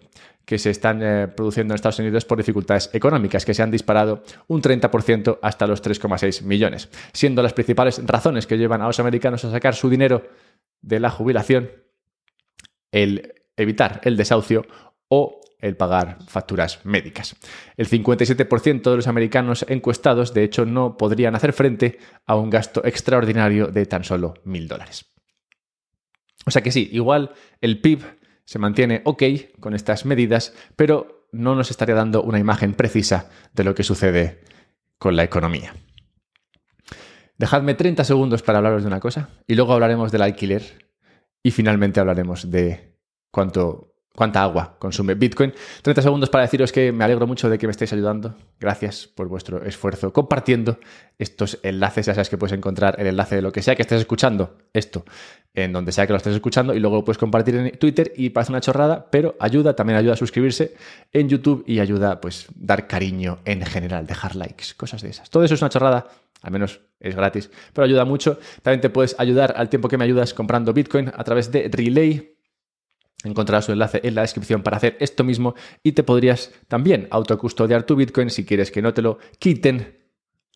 que 0.46 0.58
se 0.58 0.70
están 0.70 1.02
eh, 1.02 1.28
produciendo 1.28 1.72
en 1.72 1.76
Estados 1.76 1.98
Unidos 1.98 2.24
por 2.24 2.38
dificultades 2.38 2.88
económicas, 2.94 3.44
que 3.44 3.52
se 3.52 3.62
han 3.62 3.70
disparado 3.70 4.22
un 4.46 4.62
30% 4.62 5.38
hasta 5.42 5.66
los 5.66 5.82
3,6 5.82 6.42
millones, 6.44 6.88
siendo 7.12 7.42
las 7.42 7.52
principales 7.52 8.00
razones 8.06 8.46
que 8.46 8.56
llevan 8.56 8.80
a 8.80 8.86
los 8.86 9.00
americanos 9.00 9.44
a 9.44 9.50
sacar 9.50 9.74
su 9.74 9.90
dinero 9.90 10.26
de 10.80 11.00
la 11.00 11.10
jubilación 11.10 11.70
el 12.90 13.34
evitar 13.56 14.00
el 14.04 14.16
desahucio 14.16 14.66
o 15.08 15.40
el 15.60 15.76
pagar 15.76 16.18
facturas 16.28 16.84
médicas. 16.84 17.36
El 17.76 17.88
57% 17.88 18.82
de 18.90 18.96
los 18.96 19.06
americanos 19.06 19.64
encuestados, 19.68 20.34
de 20.34 20.44
hecho, 20.44 20.66
no 20.66 20.96
podrían 20.98 21.34
hacer 21.34 21.54
frente 21.54 21.98
a 22.26 22.36
un 22.36 22.50
gasto 22.50 22.84
extraordinario 22.84 23.68
de 23.68 23.86
tan 23.86 24.04
solo 24.04 24.34
mil 24.44 24.68
dólares. 24.68 25.06
O 26.46 26.50
sea 26.50 26.62
que 26.62 26.70
sí, 26.70 26.90
igual 26.92 27.32
el 27.62 27.80
PIB 27.80 28.04
se 28.44 28.58
mantiene 28.58 29.00
ok 29.04 29.22
con 29.60 29.74
estas 29.74 30.04
medidas, 30.04 30.54
pero 30.76 31.26
no 31.32 31.54
nos 31.54 31.70
estaría 31.70 31.94
dando 31.94 32.22
una 32.22 32.38
imagen 32.38 32.74
precisa 32.74 33.30
de 33.54 33.64
lo 33.64 33.74
que 33.74 33.82
sucede 33.82 34.42
con 34.98 35.16
la 35.16 35.24
economía. 35.24 35.74
Dejadme 37.38 37.74
30 37.74 38.04
segundos 38.04 38.42
para 38.42 38.58
hablaros 38.58 38.82
de 38.82 38.88
una 38.88 39.00
cosa 39.00 39.30
y 39.46 39.54
luego 39.54 39.72
hablaremos 39.72 40.12
del 40.12 40.22
alquiler 40.22 40.90
y 41.42 41.50
finalmente 41.50 42.00
hablaremos 42.00 42.50
de 42.50 42.96
cuánto 43.30 43.93
cuánta 44.14 44.42
agua 44.42 44.76
consume 44.78 45.14
Bitcoin. 45.14 45.52
30 45.82 46.02
segundos 46.02 46.30
para 46.30 46.44
deciros 46.44 46.72
que 46.72 46.92
me 46.92 47.04
alegro 47.04 47.26
mucho 47.26 47.48
de 47.48 47.58
que 47.58 47.66
me 47.66 47.72
estéis 47.72 47.92
ayudando. 47.92 48.36
Gracias 48.60 49.06
por 49.06 49.28
vuestro 49.28 49.64
esfuerzo 49.64 50.12
compartiendo 50.12 50.78
estos 51.18 51.58
enlaces. 51.62 52.06
Ya 52.06 52.14
sabes 52.14 52.28
que 52.28 52.38
puedes 52.38 52.56
encontrar 52.56 52.96
el 52.98 53.06
enlace 53.06 53.36
de 53.36 53.42
lo 53.42 53.52
que 53.52 53.62
sea 53.62 53.74
que 53.74 53.82
estés 53.82 54.00
escuchando 54.00 54.56
esto 54.72 55.04
en 55.54 55.72
donde 55.72 55.92
sea 55.92 56.06
que 56.06 56.12
lo 56.12 56.16
estés 56.16 56.34
escuchando 56.34 56.74
y 56.74 56.80
luego 56.80 56.96
lo 56.96 57.04
puedes 57.04 57.18
compartir 57.18 57.54
en 57.54 57.70
Twitter 57.78 58.12
y 58.16 58.30
parece 58.30 58.50
una 58.50 58.60
chorrada, 58.60 59.08
pero 59.10 59.36
ayuda, 59.38 59.76
también 59.76 59.98
ayuda 59.98 60.14
a 60.14 60.16
suscribirse 60.16 60.74
en 61.12 61.28
YouTube 61.28 61.62
y 61.66 61.78
ayuda 61.78 62.20
pues 62.20 62.46
dar 62.56 62.88
cariño 62.88 63.38
en 63.44 63.64
general, 63.64 64.06
dejar 64.06 64.34
likes, 64.34 64.74
cosas 64.76 65.02
de 65.02 65.10
esas. 65.10 65.30
Todo 65.30 65.44
eso 65.44 65.54
es 65.54 65.62
una 65.62 65.68
chorrada, 65.68 66.08
al 66.42 66.50
menos 66.50 66.80
es 66.98 67.14
gratis, 67.14 67.50
pero 67.72 67.84
ayuda 67.84 68.04
mucho. 68.04 68.40
También 68.62 68.80
te 68.80 68.90
puedes 68.90 69.14
ayudar 69.18 69.54
al 69.56 69.68
tiempo 69.68 69.88
que 69.88 69.96
me 69.96 70.04
ayudas 70.04 70.34
comprando 70.34 70.72
Bitcoin 70.72 71.12
a 71.14 71.22
través 71.22 71.52
de 71.52 71.68
Relay, 71.70 72.33
Encontrarás 73.24 73.64
su 73.64 73.72
enlace 73.72 74.00
en 74.04 74.14
la 74.14 74.22
descripción 74.22 74.62
para 74.62 74.76
hacer 74.76 74.96
esto 75.00 75.24
mismo 75.24 75.54
y 75.82 75.92
te 75.92 76.02
podrías 76.02 76.52
también 76.68 77.08
autocustodiar 77.10 77.84
tu 77.84 77.96
Bitcoin 77.96 78.30
si 78.30 78.44
quieres 78.44 78.70
que 78.70 78.82
no 78.82 78.94
te 78.94 79.02
lo 79.02 79.18
quiten 79.38 80.04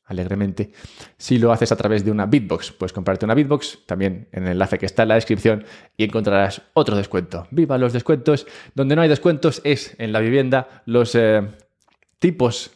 alegremente 0.04 0.72
si 1.16 1.38
lo 1.38 1.52
haces 1.52 1.70
a 1.72 1.76
través 1.76 2.04
de 2.04 2.10
una 2.10 2.26
Bitbox. 2.26 2.72
Puedes 2.72 2.92
comprarte 2.92 3.24
una 3.24 3.34
Bitbox 3.34 3.86
también 3.86 4.28
en 4.32 4.44
el 4.44 4.52
enlace 4.52 4.78
que 4.78 4.86
está 4.86 5.02
en 5.02 5.08
la 5.08 5.14
descripción 5.14 5.64
y 5.96 6.04
encontrarás 6.04 6.62
otro 6.74 6.96
descuento. 6.96 7.46
¡Viva 7.50 7.78
los 7.78 7.92
descuentos! 7.92 8.46
Donde 8.74 8.96
no 8.96 9.02
hay 9.02 9.08
descuentos 9.08 9.60
es 9.64 9.94
en 9.98 10.12
la 10.12 10.20
vivienda 10.20 10.82
los 10.86 11.14
eh, 11.14 11.42
tipos 12.18 12.70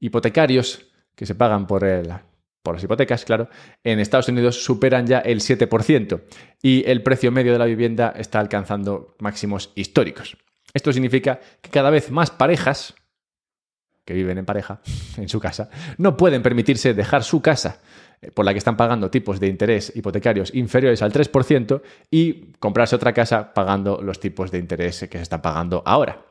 hipotecarios 0.00 0.86
que 1.14 1.26
se 1.26 1.34
pagan 1.34 1.66
por 1.66 1.84
el, 1.84 2.12
por 2.68 2.74
las 2.74 2.84
hipotecas, 2.84 3.24
claro, 3.24 3.48
en 3.82 3.98
Estados 3.98 4.28
Unidos 4.28 4.62
superan 4.62 5.06
ya 5.06 5.20
el 5.20 5.40
7% 5.40 6.20
y 6.60 6.84
el 6.86 7.02
precio 7.02 7.32
medio 7.32 7.50
de 7.54 7.58
la 7.58 7.64
vivienda 7.64 8.12
está 8.14 8.40
alcanzando 8.40 9.16
máximos 9.20 9.72
históricos. 9.74 10.36
Esto 10.74 10.92
significa 10.92 11.40
que 11.62 11.70
cada 11.70 11.88
vez 11.88 12.10
más 12.10 12.30
parejas 12.30 12.94
que 14.04 14.12
viven 14.12 14.36
en 14.36 14.44
pareja 14.44 14.82
en 15.16 15.30
su 15.30 15.40
casa 15.40 15.70
no 15.96 16.18
pueden 16.18 16.42
permitirse 16.42 16.92
dejar 16.92 17.24
su 17.24 17.40
casa 17.40 17.80
eh, 18.20 18.30
por 18.32 18.44
la 18.44 18.52
que 18.52 18.58
están 18.58 18.76
pagando 18.76 19.10
tipos 19.10 19.40
de 19.40 19.46
interés 19.46 19.90
hipotecarios 19.96 20.54
inferiores 20.54 21.00
al 21.00 21.10
3% 21.10 21.80
y 22.10 22.52
comprarse 22.58 22.96
otra 22.96 23.14
casa 23.14 23.54
pagando 23.54 24.02
los 24.02 24.20
tipos 24.20 24.50
de 24.50 24.58
interés 24.58 25.08
que 25.08 25.16
se 25.16 25.22
están 25.22 25.40
pagando 25.40 25.82
ahora. 25.86 26.27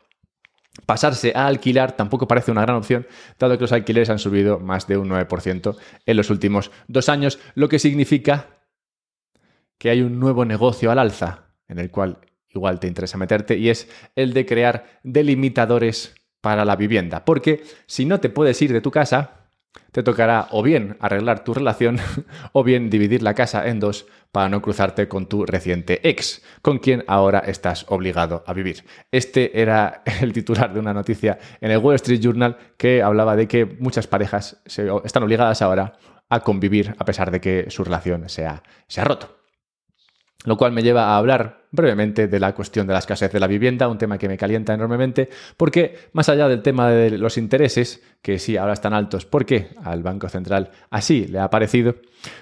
Pasarse 0.86 1.34
a 1.36 1.48
alquilar 1.48 1.94
tampoco 1.94 2.28
parece 2.28 2.52
una 2.52 2.62
gran 2.62 2.78
opción, 2.78 3.08
dado 3.40 3.58
que 3.58 3.64
los 3.64 3.72
alquileres 3.72 4.10
han 4.10 4.20
subido 4.20 4.60
más 4.60 4.88
de 4.88 4.98
un 4.98 5.10
9% 5.10 5.78
en 6.06 6.18
los 6.18 6.30
últimos 6.30 6.72
dos 6.88 7.10
años, 7.10 7.40
lo 7.56 7.68
que 7.70 7.80
significa 7.80 8.48
que 9.78 9.90
hay 9.90 10.02
un 10.02 10.20
nuevo 10.20 10.46
negocio 10.46 10.92
al 10.92 11.00
alza, 11.00 11.46
en 11.68 11.80
el 11.80 11.92
cual 11.92 12.20
igual 12.50 12.80
te 12.80 12.88
interesa 12.88 13.18
meterte, 13.18 13.58
y 13.58 13.70
es 13.70 13.90
el 14.16 14.34
de 14.34 14.46
crear 14.46 15.00
delimitadores 15.04 16.16
para 16.42 16.66
la 16.66 16.76
vivienda. 16.76 17.26
Porque 17.26 17.64
si 17.88 18.06
no 18.06 18.20
te 18.20 18.30
puedes 18.30 18.62
ir 18.62 18.72
de 18.72 18.82
tu 18.82 18.92
casa, 18.92 19.47
te 19.92 20.04
tocará 20.04 20.48
o 20.52 20.62
bien 20.64 20.98
arreglar 21.00 21.44
tu 21.44 21.54
relación 21.54 21.98
o 22.52 22.64
bien 22.64 22.90
dividir 22.90 23.24
la 23.24 23.34
casa 23.34 23.68
en 23.68 23.80
dos 23.80 24.06
para 24.32 24.50
no 24.50 24.62
cruzarte 24.62 25.08
con 25.08 25.28
tu 25.28 25.46
reciente 25.46 26.08
ex, 26.08 26.44
con 26.62 26.80
quien 26.80 27.04
ahora 27.08 27.40
estás 27.40 27.86
obligado 27.90 28.44
a 28.46 28.54
vivir. 28.54 28.84
Este 29.12 29.60
era 29.62 30.04
el 30.22 30.34
titular 30.34 30.74
de 30.74 30.80
una 30.80 30.94
noticia 30.94 31.40
en 31.62 31.72
el 31.72 31.80
Wall 31.80 31.96
Street 31.96 32.22
Journal 32.22 32.58
que 32.78 33.02
hablaba 33.02 33.36
de 33.36 33.48
que 33.48 33.66
muchas 33.66 34.08
parejas 34.08 34.62
están 34.66 35.24
obligadas 35.24 35.62
ahora 35.62 35.94
a 36.30 36.42
convivir 36.42 36.94
a 36.98 37.06
pesar 37.06 37.32
de 37.32 37.40
que 37.42 37.66
su 37.70 37.84
relación 37.84 38.30
se 38.30 38.46
ha, 38.46 38.64
se 38.88 39.02
ha 39.02 39.06
roto. 39.06 39.37
Lo 40.46 40.56
cual 40.56 40.72
me 40.72 40.84
lleva 40.84 41.06
a 41.06 41.18
hablar 41.18 41.66
brevemente 41.72 42.28
de 42.28 42.40
la 42.40 42.54
cuestión 42.54 42.88
de 42.88 42.94
la 42.94 43.00
escasez 43.00 43.32
de 43.32 43.40
la 43.40 43.48
vivienda, 43.48 43.88
un 43.88 43.98
tema 43.98 44.18
que 44.18 44.28
me 44.28 44.38
calienta 44.38 44.74
enormemente, 44.74 45.30
porque 45.58 45.98
más 46.14 46.30
allá 46.30 46.48
del 46.48 46.62
tema 46.62 46.90
de 46.90 47.18
los 47.18 47.38
intereses, 47.38 48.02
que 48.22 48.40
sí 48.40 48.56
ahora 48.56 48.74
están 48.74 48.94
altos, 48.94 49.26
porque 49.26 49.70
al 49.84 50.04
Banco 50.04 50.30
Central 50.30 50.72
así 50.90 51.28
le 51.28 51.40
ha 51.40 51.50
parecido, 51.50 51.96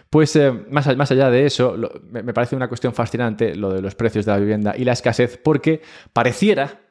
pues 0.10 0.36
eh, 0.36 0.52
más, 0.52 0.96
más, 0.96 1.12
allá 1.12 1.30
de 1.30 1.46
eso, 1.46 1.75
me, 2.04 2.22
me 2.22 2.34
parece 2.34 2.56
una 2.56 2.68
cuestión 2.68 2.94
fascinante 2.94 3.56
lo 3.56 3.74
de 3.74 3.82
los 3.82 3.96
precios 3.96 4.25
de 4.25 4.32
la 4.32 4.40
vivienda 4.40 4.75
y 4.78 4.84
la 4.84 4.94
escasez, 4.94 5.40
porque 5.42 5.82
pareciera 6.14 6.82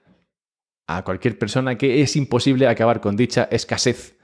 a 0.86 1.02
cualquier 1.04 1.38
persona 1.38 1.76
que 1.76 2.02
es 2.02 2.16
imposible 2.16 2.66
acabar 2.66 3.00
con 3.00 3.16
dicha 3.16 3.48
escasez 3.50 4.18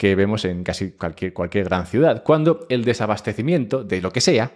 que 0.00 0.14
vemos 0.14 0.46
en 0.46 0.64
casi 0.64 0.92
cualquier, 0.92 1.34
cualquier 1.34 1.66
gran 1.66 1.84
ciudad, 1.84 2.22
cuando 2.22 2.64
el 2.70 2.86
desabastecimiento 2.86 3.84
de 3.84 4.00
lo 4.00 4.10
que 4.10 4.22
sea 4.22 4.50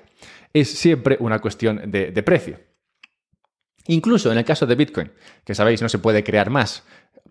es 0.55 0.71
siempre 0.71 1.19
una 1.21 1.39
cuestión 1.39 1.91
de, 1.91 2.23
precio. 2.23 2.61
Incluso 3.89 4.33
en 4.33 4.39
el 4.39 4.47
caso 4.47 4.65
de 4.65 4.75
Bitcoin, 4.75 5.13
que 5.45 5.55
sabéis 5.55 5.83
no 5.83 5.91
se 5.91 5.99
puede 5.99 6.25
crear 6.25 6.49
más, 6.49 6.85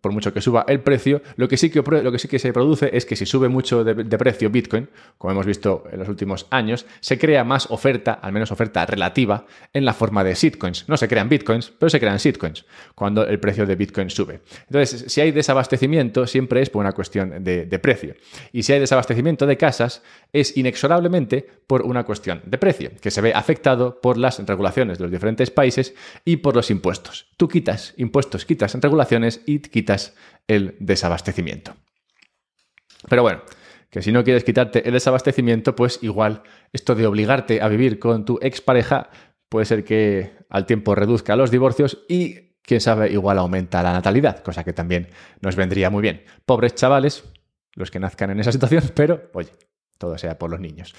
por 0.04 0.12
mucho 0.12 0.34
que 0.34 0.42
suba 0.42 0.66
el 0.68 0.82
precio, 0.82 1.22
lo 1.38 1.48
que 1.48 1.56
sí 1.56 1.70
que, 1.70 1.82
lo 1.82 2.12
que, 2.12 2.20
sí 2.20 2.28
que 2.28 2.38
se 2.38 2.52
produce 2.52 2.90
es 2.92 3.06
que 3.06 3.16
si 3.16 3.26
sube 3.26 3.48
mucho 3.48 3.86
de, 3.86 4.18
precio 4.18 4.50
Bitcoin, 4.50 4.90
como 5.18 5.32
hemos 5.32 5.46
visto 5.46 5.86
en 5.90 5.98
los 5.98 6.10
últimos 6.10 6.46
años, 6.50 6.86
se 7.00 7.18
crea 7.18 7.46
más 7.46 7.72
oferta, 7.72 8.12
al 8.12 8.34
menos 8.34 8.52
oferta 8.52 8.86
relativa, 8.86 9.46
en 9.72 9.86
la 9.86 9.94
forma 9.94 10.26
de 10.26 10.34
shitcoins. 10.34 10.90
No 10.90 10.98
se 10.98 11.08
crean 11.08 11.30
bitcoins, 11.30 11.72
pero 11.80 11.90
se 11.90 12.02
crean 12.02 12.18
shitcoins 12.18 12.66
cuando 12.96 13.26
el 13.26 13.40
precio 13.40 13.66
de 13.66 13.76
Bitcoin 13.76 14.10
sube. 14.10 14.42
Entonces, 14.68 15.06
si 15.08 15.22
hay 15.22 15.32
desabastecimiento, 15.32 16.28
siempre 16.28 16.62
es 16.62 16.70
por 16.70 16.82
una 16.82 16.92
cuestión 16.92 17.42
de, 17.42 17.66
de 17.66 17.80
precio. 17.80 18.16
Y 18.52 18.64
si 18.64 18.74
hay 18.74 18.82
desabastecimiento 18.82 19.48
de 19.48 19.56
casas, 19.56 20.04
es 20.34 20.58
inexorablemente 20.58 21.48
por 21.66 21.82
una 21.84 22.04
cuestión 22.04 22.42
de 22.46 22.58
precio, 22.58 22.92
que 23.00 23.10
se 23.10 23.22
ve 23.22 23.34
afectado 23.34 24.02
por 24.02 24.18
las 24.18 24.46
regulaciones 24.46 24.98
de 24.98 25.06
los 25.06 25.12
diferentes 25.12 25.50
países 25.50 25.96
y 26.26 26.38
por 26.38 26.58
los 26.58 26.70
impuestos. 26.70 27.28
Tú 27.38 27.48
quitas 27.48 27.94
impuestos, 27.96 28.46
quitas 28.46 28.74
regulaciones 28.82 29.42
y 29.46 29.60
quitas 29.74 30.16
el 30.48 30.78
desabastecimiento. 30.80 31.76
Pero 33.10 33.24
bueno, 33.24 33.42
que 33.90 34.02
si 34.02 34.12
no 34.12 34.24
quieres 34.24 34.44
quitarte 34.44 34.88
el 34.88 34.94
desabastecimiento, 34.94 35.76
pues 35.76 36.00
igual 36.02 36.44
esto 36.72 36.96
de 36.96 37.06
obligarte 37.08 37.62
a 37.62 37.68
vivir 37.68 38.00
con 38.00 38.24
tu 38.24 38.40
expareja 38.42 39.10
puede 39.50 39.66
ser 39.66 39.84
que 39.84 40.32
al 40.50 40.66
tiempo 40.66 40.96
reduzca 40.96 41.36
los 41.36 41.52
divorcios 41.52 42.06
y, 42.08 42.54
quién 42.62 42.82
sabe, 42.82 43.12
igual 43.12 43.40
aumenta 43.40 43.84
la 43.84 43.92
natalidad, 43.92 44.42
cosa 44.44 44.64
que 44.64 44.74
también 44.74 45.10
nos 45.42 45.56
vendría 45.56 45.90
muy 45.90 46.02
bien. 46.02 46.24
Pobres 46.46 46.76
chavales, 46.76 47.24
los 47.76 47.92
que 47.92 48.00
nazcan 48.00 48.30
en 48.30 48.40
esa 48.40 48.52
situación, 48.52 48.84
pero 48.96 49.30
oye, 49.34 49.52
todo 49.98 50.18
sea 50.18 50.38
por 50.38 50.50
los 50.50 50.60
niños. 50.60 50.94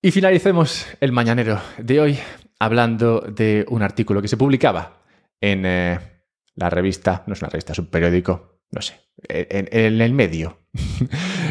Y 0.00 0.12
finalicemos 0.12 0.86
el 1.00 1.12
mañanero 1.12 1.60
de 1.78 2.00
hoy 2.00 2.18
hablando 2.58 3.20
de 3.20 3.64
un 3.68 3.82
artículo 3.82 4.22
que 4.22 4.28
se 4.28 4.36
publicaba 4.36 5.02
en... 5.40 5.66
Eh, 5.66 6.15
la 6.56 6.70
revista, 6.70 7.22
no 7.26 7.34
es 7.34 7.42
una 7.42 7.50
revista, 7.50 7.72
es 7.72 7.78
un 7.78 7.86
periódico, 7.86 8.60
no 8.72 8.82
sé, 8.82 9.00
en, 9.28 10.00
el 10.00 10.12
medio, 10.12 10.60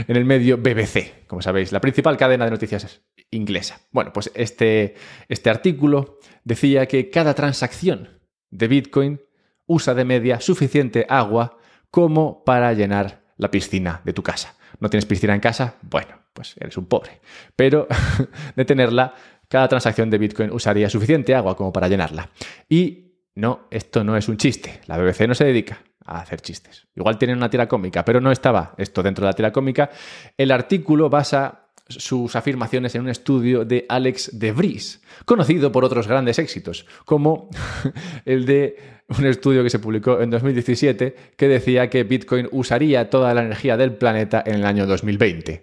en 0.08 0.16
el 0.16 0.26
medio 0.26 0.58
BBC, 0.62 1.26
como 1.28 1.42
sabéis, 1.42 1.72
la 1.72 1.82
principal 1.82 2.18
cadena 2.18 2.46
de 2.46 2.52
noticias 2.52 3.02
inglesa. 3.32 3.80
Bueno, 3.92 4.12
pues 4.14 4.32
este, 4.36 4.96
este 5.30 5.50
artículo 5.50 6.20
decía 6.44 6.88
que 6.88 7.10
cada 7.10 7.34
transacción 7.34 8.20
de 8.50 8.68
Bitcoin 8.68 9.22
usa 9.68 9.94
de 9.94 10.06
media 10.06 10.40
suficiente 10.42 11.06
agua 11.10 11.58
como 11.90 12.44
para 12.44 12.74
llenar 12.74 13.24
la 13.38 13.52
piscina 13.52 14.02
de 14.04 14.14
tu 14.14 14.24
casa. 14.24 14.56
¿No 14.80 14.90
tienes 14.90 15.06
piscina 15.06 15.34
en 15.34 15.40
casa? 15.40 15.76
Bueno, 15.82 16.20
pues 16.34 16.56
eres 16.58 16.78
un 16.78 16.86
pobre. 16.86 17.22
Pero 17.56 17.88
de 18.56 18.66
tenerla, 18.66 19.14
cada 19.48 19.68
transacción 19.68 20.10
de 20.10 20.18
Bitcoin 20.18 20.52
usaría 20.52 20.90
suficiente 20.90 21.34
agua 21.36 21.56
como 21.56 21.72
para 21.72 21.88
llenarla. 21.88 22.30
Y 22.70 23.05
no, 23.36 23.68
esto 23.70 24.04
no 24.04 24.16
es 24.16 24.30
un 24.30 24.38
chiste. 24.38 24.82
La 24.88 24.98
BBC 24.98 25.28
no 25.28 25.36
se 25.36 25.46
dedica 25.46 25.84
a 26.06 26.22
hacer 26.22 26.42
chistes. 26.42 26.88
Igual 26.96 27.18
tienen 27.18 27.38
una 27.38 27.50
tira 27.50 27.68
cómica, 27.68 28.06
pero 28.06 28.22
no 28.22 28.32
estaba 28.32 28.74
esto 28.78 29.04
dentro 29.04 29.26
de 29.26 29.32
la 29.32 29.36
tira 29.36 29.52
cómica. 29.52 29.90
El 30.38 30.52
artículo 30.52 31.10
basa 31.10 31.66
sus 31.88 32.36
afirmaciones 32.36 32.96
en 32.96 33.02
un 33.02 33.10
estudio 33.10 33.66
de 33.66 33.86
Alex 33.90 34.40
de 34.40 34.52
Vries, 34.52 35.02
conocido 35.26 35.72
por 35.72 35.84
otros 35.86 36.08
grandes 36.08 36.40
éxitos, 36.40 36.88
como 37.04 37.50
el 38.26 38.46
de 38.46 38.78
un 39.10 39.26
estudio 39.26 39.64
que 39.64 39.70
se 39.70 39.80
publicó 39.80 40.20
en 40.22 40.32
2017 40.32 41.16
que 41.38 41.48
decía 41.48 41.90
que 41.90 42.04
Bitcoin 42.04 42.48
usaría 42.52 43.10
toda 43.10 43.34
la 43.34 43.42
energía 43.42 43.78
del 43.78 43.94
planeta 43.96 44.42
en 44.46 44.56
el 44.56 44.66
año 44.66 44.88
2020. 44.88 45.62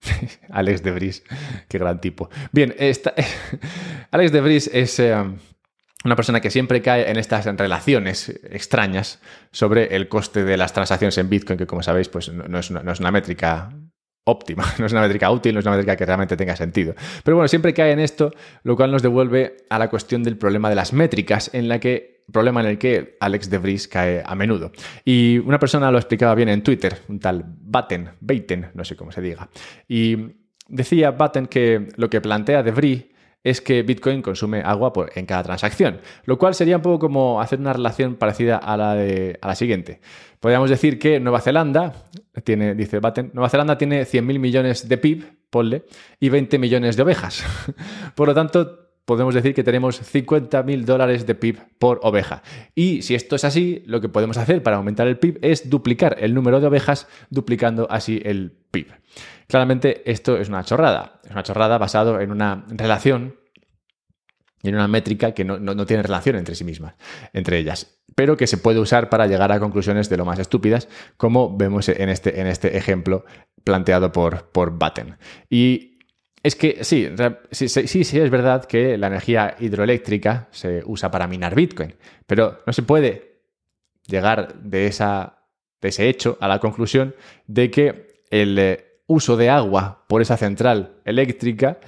Alex 0.50 0.82
de 0.82 0.90
Vries, 0.92 1.24
qué 1.68 1.78
gran 1.78 2.00
tipo. 2.00 2.30
Bien, 2.52 2.74
Alex 4.10 4.32
de 4.32 4.56
es... 4.56 4.98
Eh, 4.98 5.14
una 6.04 6.16
persona 6.16 6.40
que 6.40 6.50
siempre 6.50 6.80
cae 6.80 7.10
en 7.10 7.18
estas 7.18 7.44
relaciones 7.44 8.28
extrañas 8.50 9.20
sobre 9.52 9.96
el 9.96 10.08
coste 10.08 10.44
de 10.44 10.56
las 10.56 10.72
transacciones 10.72 11.18
en 11.18 11.28
Bitcoin, 11.28 11.58
que 11.58 11.66
como 11.66 11.82
sabéis, 11.82 12.08
pues 12.08 12.32
no 12.32 12.58
es 12.58 12.70
una, 12.70 13.10
métrica 13.10 13.70
óptima, 14.24 14.64
no 14.78 14.86
es 14.86 14.92
una 14.92 15.02
métrica 15.02 15.30
útil, 15.30 15.54
no 15.54 15.60
es 15.60 15.66
una 15.66 15.76
métrica 15.76 15.96
que 15.96 16.06
realmente 16.06 16.36
tenga 16.36 16.56
sentido. 16.56 16.94
Pero 17.22 17.36
bueno, 17.36 17.48
siempre 17.48 17.74
cae 17.74 17.92
en 17.92 18.00
esto, 18.00 18.32
lo 18.62 18.76
cual 18.76 18.90
nos 18.90 19.02
devuelve 19.02 19.58
a 19.68 19.78
la 19.78 19.90
cuestión 19.90 20.22
del 20.22 20.38
problema 20.38 20.70
de 20.70 20.74
las 20.74 20.92
métricas, 20.92 21.50
en 21.52 21.68
la 21.68 21.78
que 21.80 22.20
problema 22.30 22.60
en 22.60 22.66
el 22.66 22.78
que 22.78 23.16
Alex 23.20 23.50
de 23.50 23.88
cae 23.90 24.22
a 24.24 24.34
menudo. 24.34 24.72
Y 25.04 25.38
una 25.38 25.58
persona 25.58 25.90
lo 25.90 25.98
explicaba 25.98 26.34
bien 26.34 26.48
en 26.48 26.62
Twitter, 26.62 26.98
un 27.08 27.18
tal 27.18 27.44
Batten, 27.44 28.10
Baten, 28.20 28.70
no 28.74 28.84
sé 28.84 28.96
cómo 28.96 29.12
se 29.12 29.20
diga. 29.20 29.48
Y 29.88 30.16
decía 30.68 31.10
Batten 31.10 31.46
que 31.46 31.88
lo 31.96 32.08
que 32.08 32.20
plantea 32.20 32.62
de 32.62 32.70
es 33.42 33.60
que 33.60 33.82
Bitcoin 33.82 34.22
consume 34.22 34.62
agua 34.62 34.92
por, 34.92 35.10
en 35.14 35.26
cada 35.26 35.42
transacción, 35.42 36.00
lo 36.24 36.38
cual 36.38 36.54
sería 36.54 36.76
un 36.76 36.82
poco 36.82 36.98
como 36.98 37.40
hacer 37.40 37.58
una 37.58 37.72
relación 37.72 38.16
parecida 38.16 38.56
a 38.56 38.76
la, 38.76 38.94
de, 38.94 39.38
a 39.40 39.48
la 39.48 39.54
siguiente. 39.54 40.00
Podríamos 40.40 40.70
decir 40.70 40.98
que 40.98 41.20
Nueva 41.20 41.40
Zelanda 41.40 41.94
tiene, 42.44 42.74
dice 42.74 42.98
Batten, 42.98 43.30
Nueva 43.34 43.48
Zelanda 43.48 43.76
tiene 43.76 44.02
100.000 44.02 44.38
millones 44.38 44.88
de 44.88 44.98
PIB, 44.98 45.24
ponle, 45.50 45.84
y 46.18 46.28
20 46.28 46.58
millones 46.58 46.96
de 46.96 47.02
ovejas. 47.02 47.44
por 48.14 48.28
lo 48.28 48.34
tanto, 48.34 48.79
podemos 49.04 49.34
decir 49.34 49.54
que 49.54 49.64
tenemos 49.64 50.00
50.000 50.00 50.84
dólares 50.84 51.26
de 51.26 51.34
PIB 51.34 51.58
por 51.78 52.00
oveja. 52.02 52.42
Y 52.74 53.02
si 53.02 53.14
esto 53.14 53.36
es 53.36 53.44
así, 53.44 53.82
lo 53.86 54.00
que 54.00 54.08
podemos 54.08 54.36
hacer 54.36 54.62
para 54.62 54.76
aumentar 54.76 55.08
el 55.08 55.18
PIB 55.18 55.38
es 55.42 55.68
duplicar 55.68 56.16
el 56.20 56.34
número 56.34 56.60
de 56.60 56.66
ovejas, 56.66 57.08
duplicando 57.30 57.86
así 57.90 58.20
el 58.24 58.52
PIB. 58.70 58.88
Claramente 59.48 60.08
esto 60.10 60.36
es 60.36 60.48
una 60.48 60.64
chorrada. 60.64 61.20
Es 61.24 61.32
una 61.32 61.42
chorrada 61.42 61.76
basado 61.78 62.20
en 62.20 62.30
una 62.30 62.64
relación 62.68 63.34
y 64.62 64.68
en 64.68 64.74
una 64.74 64.88
métrica 64.88 65.32
que 65.32 65.44
no, 65.44 65.86
tiene 65.86 66.02
relación 66.02 66.36
entre 66.36 66.54
sí 66.54 66.64
mismas, 66.64 66.94
entre 67.32 67.58
ellas, 67.58 67.98
pero 68.14 68.36
que 68.36 68.46
se 68.46 68.58
puede 68.58 68.78
usar 68.78 69.08
para 69.08 69.26
llegar 69.26 69.52
a 69.52 69.60
conclusiones 69.60 70.10
de 70.10 70.18
lo 70.18 70.24
más 70.24 70.38
estúpidas, 70.38 70.88
como 71.16 71.56
vemos 71.56 71.88
en 71.88 72.10
este, 72.10 72.40
en 72.40 72.46
este 72.46 72.76
ejemplo 72.76 73.24
planteado 73.64 74.12
por, 74.12 74.50
por. 74.50 74.78
Y 75.48 75.89
es 76.42 76.56
que 76.56 76.84
sí, 76.84 77.08
sí, 77.50 77.68
sí, 77.68 78.18
es 78.18 78.30
verdad 78.30 78.64
que 78.64 78.96
la 78.96 79.08
energía 79.08 79.56
hidroeléctrica 79.58 80.48
se 80.50 80.82
usa 80.86 81.10
para 81.10 81.26
minar 81.26 81.54
Bitcoin, 81.54 81.94
pero 82.26 82.62
no 82.66 82.72
se 82.72 82.82
puede 82.82 83.42
llegar 84.06 84.54
de, 84.54 84.90
de 85.80 85.88
ese 85.88 86.08
hecho 86.08 86.38
a 86.40 86.48
la 86.48 86.58
conclusión 86.58 87.14
de 87.46 87.70
que 87.70 88.24
el 88.30 88.58
eh, 88.58 89.00
uso 89.06 89.36
de 89.36 89.50
agua 89.50 90.04
por 90.08 90.22
esa 90.22 90.38
central 90.38 91.00
eléctrica 91.04 91.78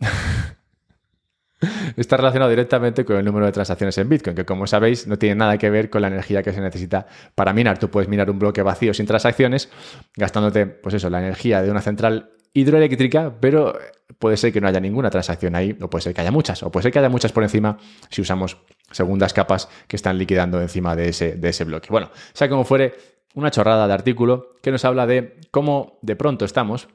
está 1.96 2.16
relacionado 2.16 2.50
directamente 2.50 3.04
con 3.04 3.16
el 3.16 3.24
número 3.24 3.46
de 3.46 3.52
transacciones 3.52 3.96
en 3.98 4.08
Bitcoin, 4.08 4.34
que 4.34 4.44
como 4.44 4.66
sabéis 4.66 5.06
no 5.06 5.18
tiene 5.18 5.36
nada 5.36 5.56
que 5.56 5.70
ver 5.70 5.88
con 5.88 6.02
la 6.02 6.08
energía 6.08 6.42
que 6.42 6.52
se 6.52 6.60
necesita 6.60 7.06
para 7.34 7.52
minar. 7.52 7.78
Tú 7.78 7.90
puedes 7.90 8.08
minar 8.08 8.28
un 8.28 8.40
bloque 8.40 8.62
vacío 8.62 8.92
sin 8.92 9.06
transacciones, 9.06 9.70
gastándote, 10.16 10.66
pues 10.66 10.96
eso, 10.96 11.10
la 11.10 11.20
energía 11.20 11.62
de 11.62 11.70
una 11.70 11.80
central 11.80 12.30
hidroeléctrica, 12.54 13.34
pero 13.40 13.78
puede 14.18 14.36
ser 14.36 14.52
que 14.52 14.60
no 14.60 14.68
haya 14.68 14.80
ninguna 14.80 15.10
transacción 15.10 15.54
ahí, 15.54 15.76
o 15.80 15.90
puede 15.90 16.02
ser 16.02 16.14
que 16.14 16.20
haya 16.22 16.30
muchas, 16.30 16.62
o 16.62 16.70
puede 16.70 16.84
ser 16.84 16.92
que 16.92 17.00
haya 17.00 17.08
muchas 17.08 17.32
por 17.32 17.42
encima 17.42 17.76
si 18.08 18.22
usamos 18.22 18.56
segundas 18.90 19.34
capas 19.34 19.68
que 19.86 19.96
están 19.96 20.16
liquidando 20.16 20.62
encima 20.62 20.96
de 20.96 21.08
ese, 21.08 21.32
de 21.32 21.48
ese 21.48 21.64
bloque. 21.64 21.88
Bueno, 21.90 22.10
sea 22.32 22.48
como 22.48 22.64
fuere, 22.64 22.94
una 23.34 23.50
chorrada 23.50 23.86
de 23.86 23.92
artículo 23.92 24.54
que 24.62 24.70
nos 24.70 24.84
habla 24.84 25.06
de 25.06 25.40
cómo 25.50 25.98
de 26.02 26.16
pronto 26.16 26.44
estamos 26.44 26.88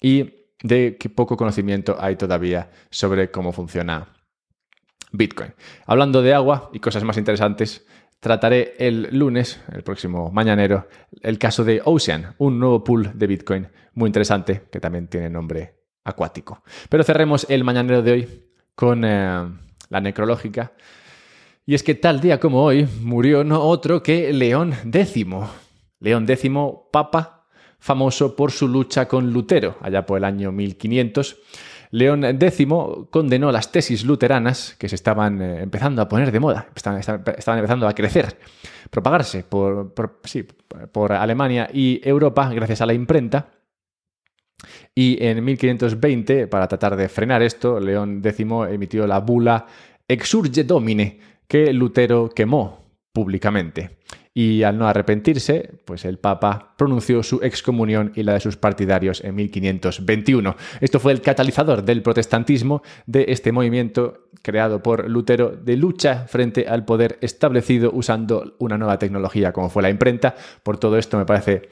y 0.00 0.46
de 0.62 0.96
qué 0.98 1.08
poco 1.10 1.36
conocimiento 1.36 1.96
hay 1.98 2.16
todavía 2.16 2.70
sobre 2.90 3.30
cómo 3.30 3.52
funciona 3.52 4.14
Bitcoin. 5.10 5.54
Hablando 5.86 6.22
de 6.22 6.34
agua 6.34 6.70
y 6.72 6.78
cosas 6.78 7.04
más 7.04 7.18
interesantes, 7.18 7.84
trataré 8.20 8.74
el 8.78 9.08
lunes, 9.16 9.60
el 9.72 9.82
próximo 9.82 10.30
mañanero, 10.30 10.88
el 11.20 11.38
caso 11.38 11.64
de 11.64 11.82
Ocean, 11.84 12.34
un 12.38 12.58
nuevo 12.58 12.82
pool 12.82 13.10
de 13.14 13.26
Bitcoin 13.26 13.68
muy 13.94 14.08
interesante 14.08 14.62
que 14.70 14.80
también 14.80 15.08
tiene 15.08 15.30
nombre 15.30 15.74
acuático. 16.04 16.62
Pero 16.88 17.04
cerremos 17.04 17.46
el 17.48 17.64
mañanero 17.64 18.02
de 18.02 18.12
hoy 18.12 18.28
con 18.74 19.04
eh, 19.04 19.48
la 19.88 20.00
necrológica. 20.00 20.72
Y 21.66 21.74
es 21.74 21.82
que 21.82 21.94
tal 21.94 22.20
día 22.20 22.38
como 22.38 22.62
hoy 22.62 22.86
murió 23.00 23.42
no 23.42 23.60
otro 23.60 24.02
que 24.02 24.32
León 24.32 24.74
X, 24.92 25.26
León 26.00 26.26
X, 26.28 26.50
papa, 26.92 27.46
famoso 27.78 28.36
por 28.36 28.52
su 28.52 28.68
lucha 28.68 29.06
con 29.08 29.32
Lutero, 29.32 29.76
allá 29.80 30.04
por 30.04 30.18
el 30.18 30.24
año 30.24 30.52
1500. 30.52 31.36
León 31.94 32.24
X 32.24 32.66
condenó 33.08 33.52
las 33.52 33.70
tesis 33.70 34.04
luteranas 34.04 34.74
que 34.76 34.88
se 34.88 34.96
estaban 34.96 35.40
eh, 35.40 35.62
empezando 35.62 36.02
a 36.02 36.08
poner 36.08 36.32
de 36.32 36.40
moda, 36.40 36.66
estaban, 36.74 36.98
empezando 36.98 37.86
a 37.86 37.94
crecer, 37.94 38.36
propagarse 38.90 39.44
por, 39.44 39.94
por 40.90 41.12
Alemania 41.12 41.70
y 41.72 42.00
Europa 42.02 42.50
gracias 42.52 42.80
a 42.80 42.86
la 42.86 42.94
imprenta. 42.94 43.46
Y 44.92 45.24
en 45.24 45.44
1520, 45.44 46.48
para 46.48 46.66
tratar 46.66 46.96
de 46.96 47.08
frenar 47.08 47.42
esto, 47.42 47.78
León 47.78 48.20
X 48.24 48.44
emitió 48.70 49.06
la 49.06 49.20
bula 49.20 49.64
Exurge 50.08 50.64
Domine, 50.64 51.20
que 51.46 51.72
Lutero 51.72 52.28
quemó 52.28 52.86
públicamente. 53.12 53.98
Y 54.36 54.64
al 54.64 54.76
no 54.76 54.88
arrepentirse, 54.88 55.78
pues 55.84 56.04
el 56.04 56.18
Papa 56.18 56.74
pronunció 56.76 57.22
su 57.22 57.38
excomunión 57.42 58.10
y 58.16 58.24
la 58.24 58.34
de 58.34 58.40
sus 58.40 58.56
partidarios 58.56 59.22
en 59.22 59.36
1521. 59.36 60.56
Esto 60.80 60.98
fue 60.98 61.12
el 61.12 61.20
catalizador 61.20 61.84
del 61.84 62.02
protestantismo, 62.02 62.82
de 63.06 63.26
este 63.28 63.52
movimiento 63.52 64.28
creado 64.42 64.82
por 64.82 65.08
Lutero 65.08 65.50
de 65.50 65.76
lucha 65.76 66.26
frente 66.26 66.66
al 66.66 66.84
poder 66.84 67.16
establecido 67.20 67.92
usando 67.94 68.56
una 68.58 68.76
nueva 68.76 68.98
tecnología 68.98 69.52
como 69.52 69.70
fue 69.70 69.84
la 69.84 69.90
imprenta. 69.90 70.34
Por 70.64 70.78
todo 70.78 70.98
esto 70.98 71.16
me 71.16 71.26
parece 71.26 71.68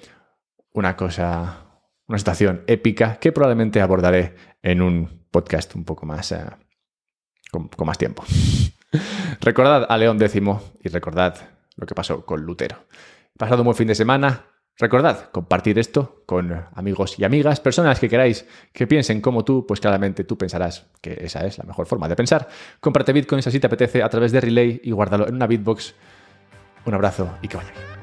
una 0.73 0.97
cosa, 0.97 1.67
una 2.07 2.19
situación 2.19 2.63
épica 2.69 3.19
que 3.19 3.33
probablemente 3.33 3.81
abordaré 3.81 4.37
en 4.63 4.83
un 4.83 5.27
podcast 5.33 5.75
un 5.75 5.85
poco 5.85 6.07
más, 6.07 6.31
eh, 6.31 6.45
con, 7.51 7.69
más 7.85 7.99
tiempo. 7.99 8.23
recordad 9.41 9.85
a 9.89 9.99
León 9.99 10.23
X 10.23 10.41
y 10.85 10.89
recordad 10.91 11.52
lo 11.77 11.87
que 11.87 11.95
pasó 11.95 12.25
con 12.25 12.43
Lutero. 12.43 12.87
Pasado 13.37 13.63
un 13.63 13.67
buen 13.67 13.77
fin 13.77 13.89
de 13.89 13.95
semana. 13.95 14.47
Recordad, 14.79 15.31
compartir 15.31 15.79
esto 15.79 16.23
con 16.25 16.67
amigos 16.75 17.19
y 17.19 17.25
amigas, 17.25 17.61
personas 17.61 18.01
que 18.01 18.09
queráis 18.09 18.47
que 18.73 18.87
piensen 18.87 19.21
como 19.21 19.45
tú, 19.45 19.67
pues 19.67 19.81
claramente 19.81 20.25
tú 20.25 20.39
pensarás 20.39 20.87
que 21.01 21.19
esa 21.21 21.45
es 21.47 21.59
la 21.59 21.65
mejor 21.65 21.87
forma 21.87 22.09
de 22.09 22.17
pensar. 22.17 22.49
Comparte 22.81 23.13
bitcoins 23.13 23.47
así 23.47 23.61
te 23.61 23.67
apetece 23.67 24.03
a 24.03 24.09
través 24.09 24.33
de 24.33 24.41
Relay 24.41 24.81
y 24.83 24.91
guárdalo 24.93 25.29
en 25.29 25.35
una 25.35 25.47
Bitbox. 25.47 25.95
Un 26.87 26.95
abrazo 26.95 27.37
y 27.43 27.49
que 27.49 27.59
vaya. 27.59 28.02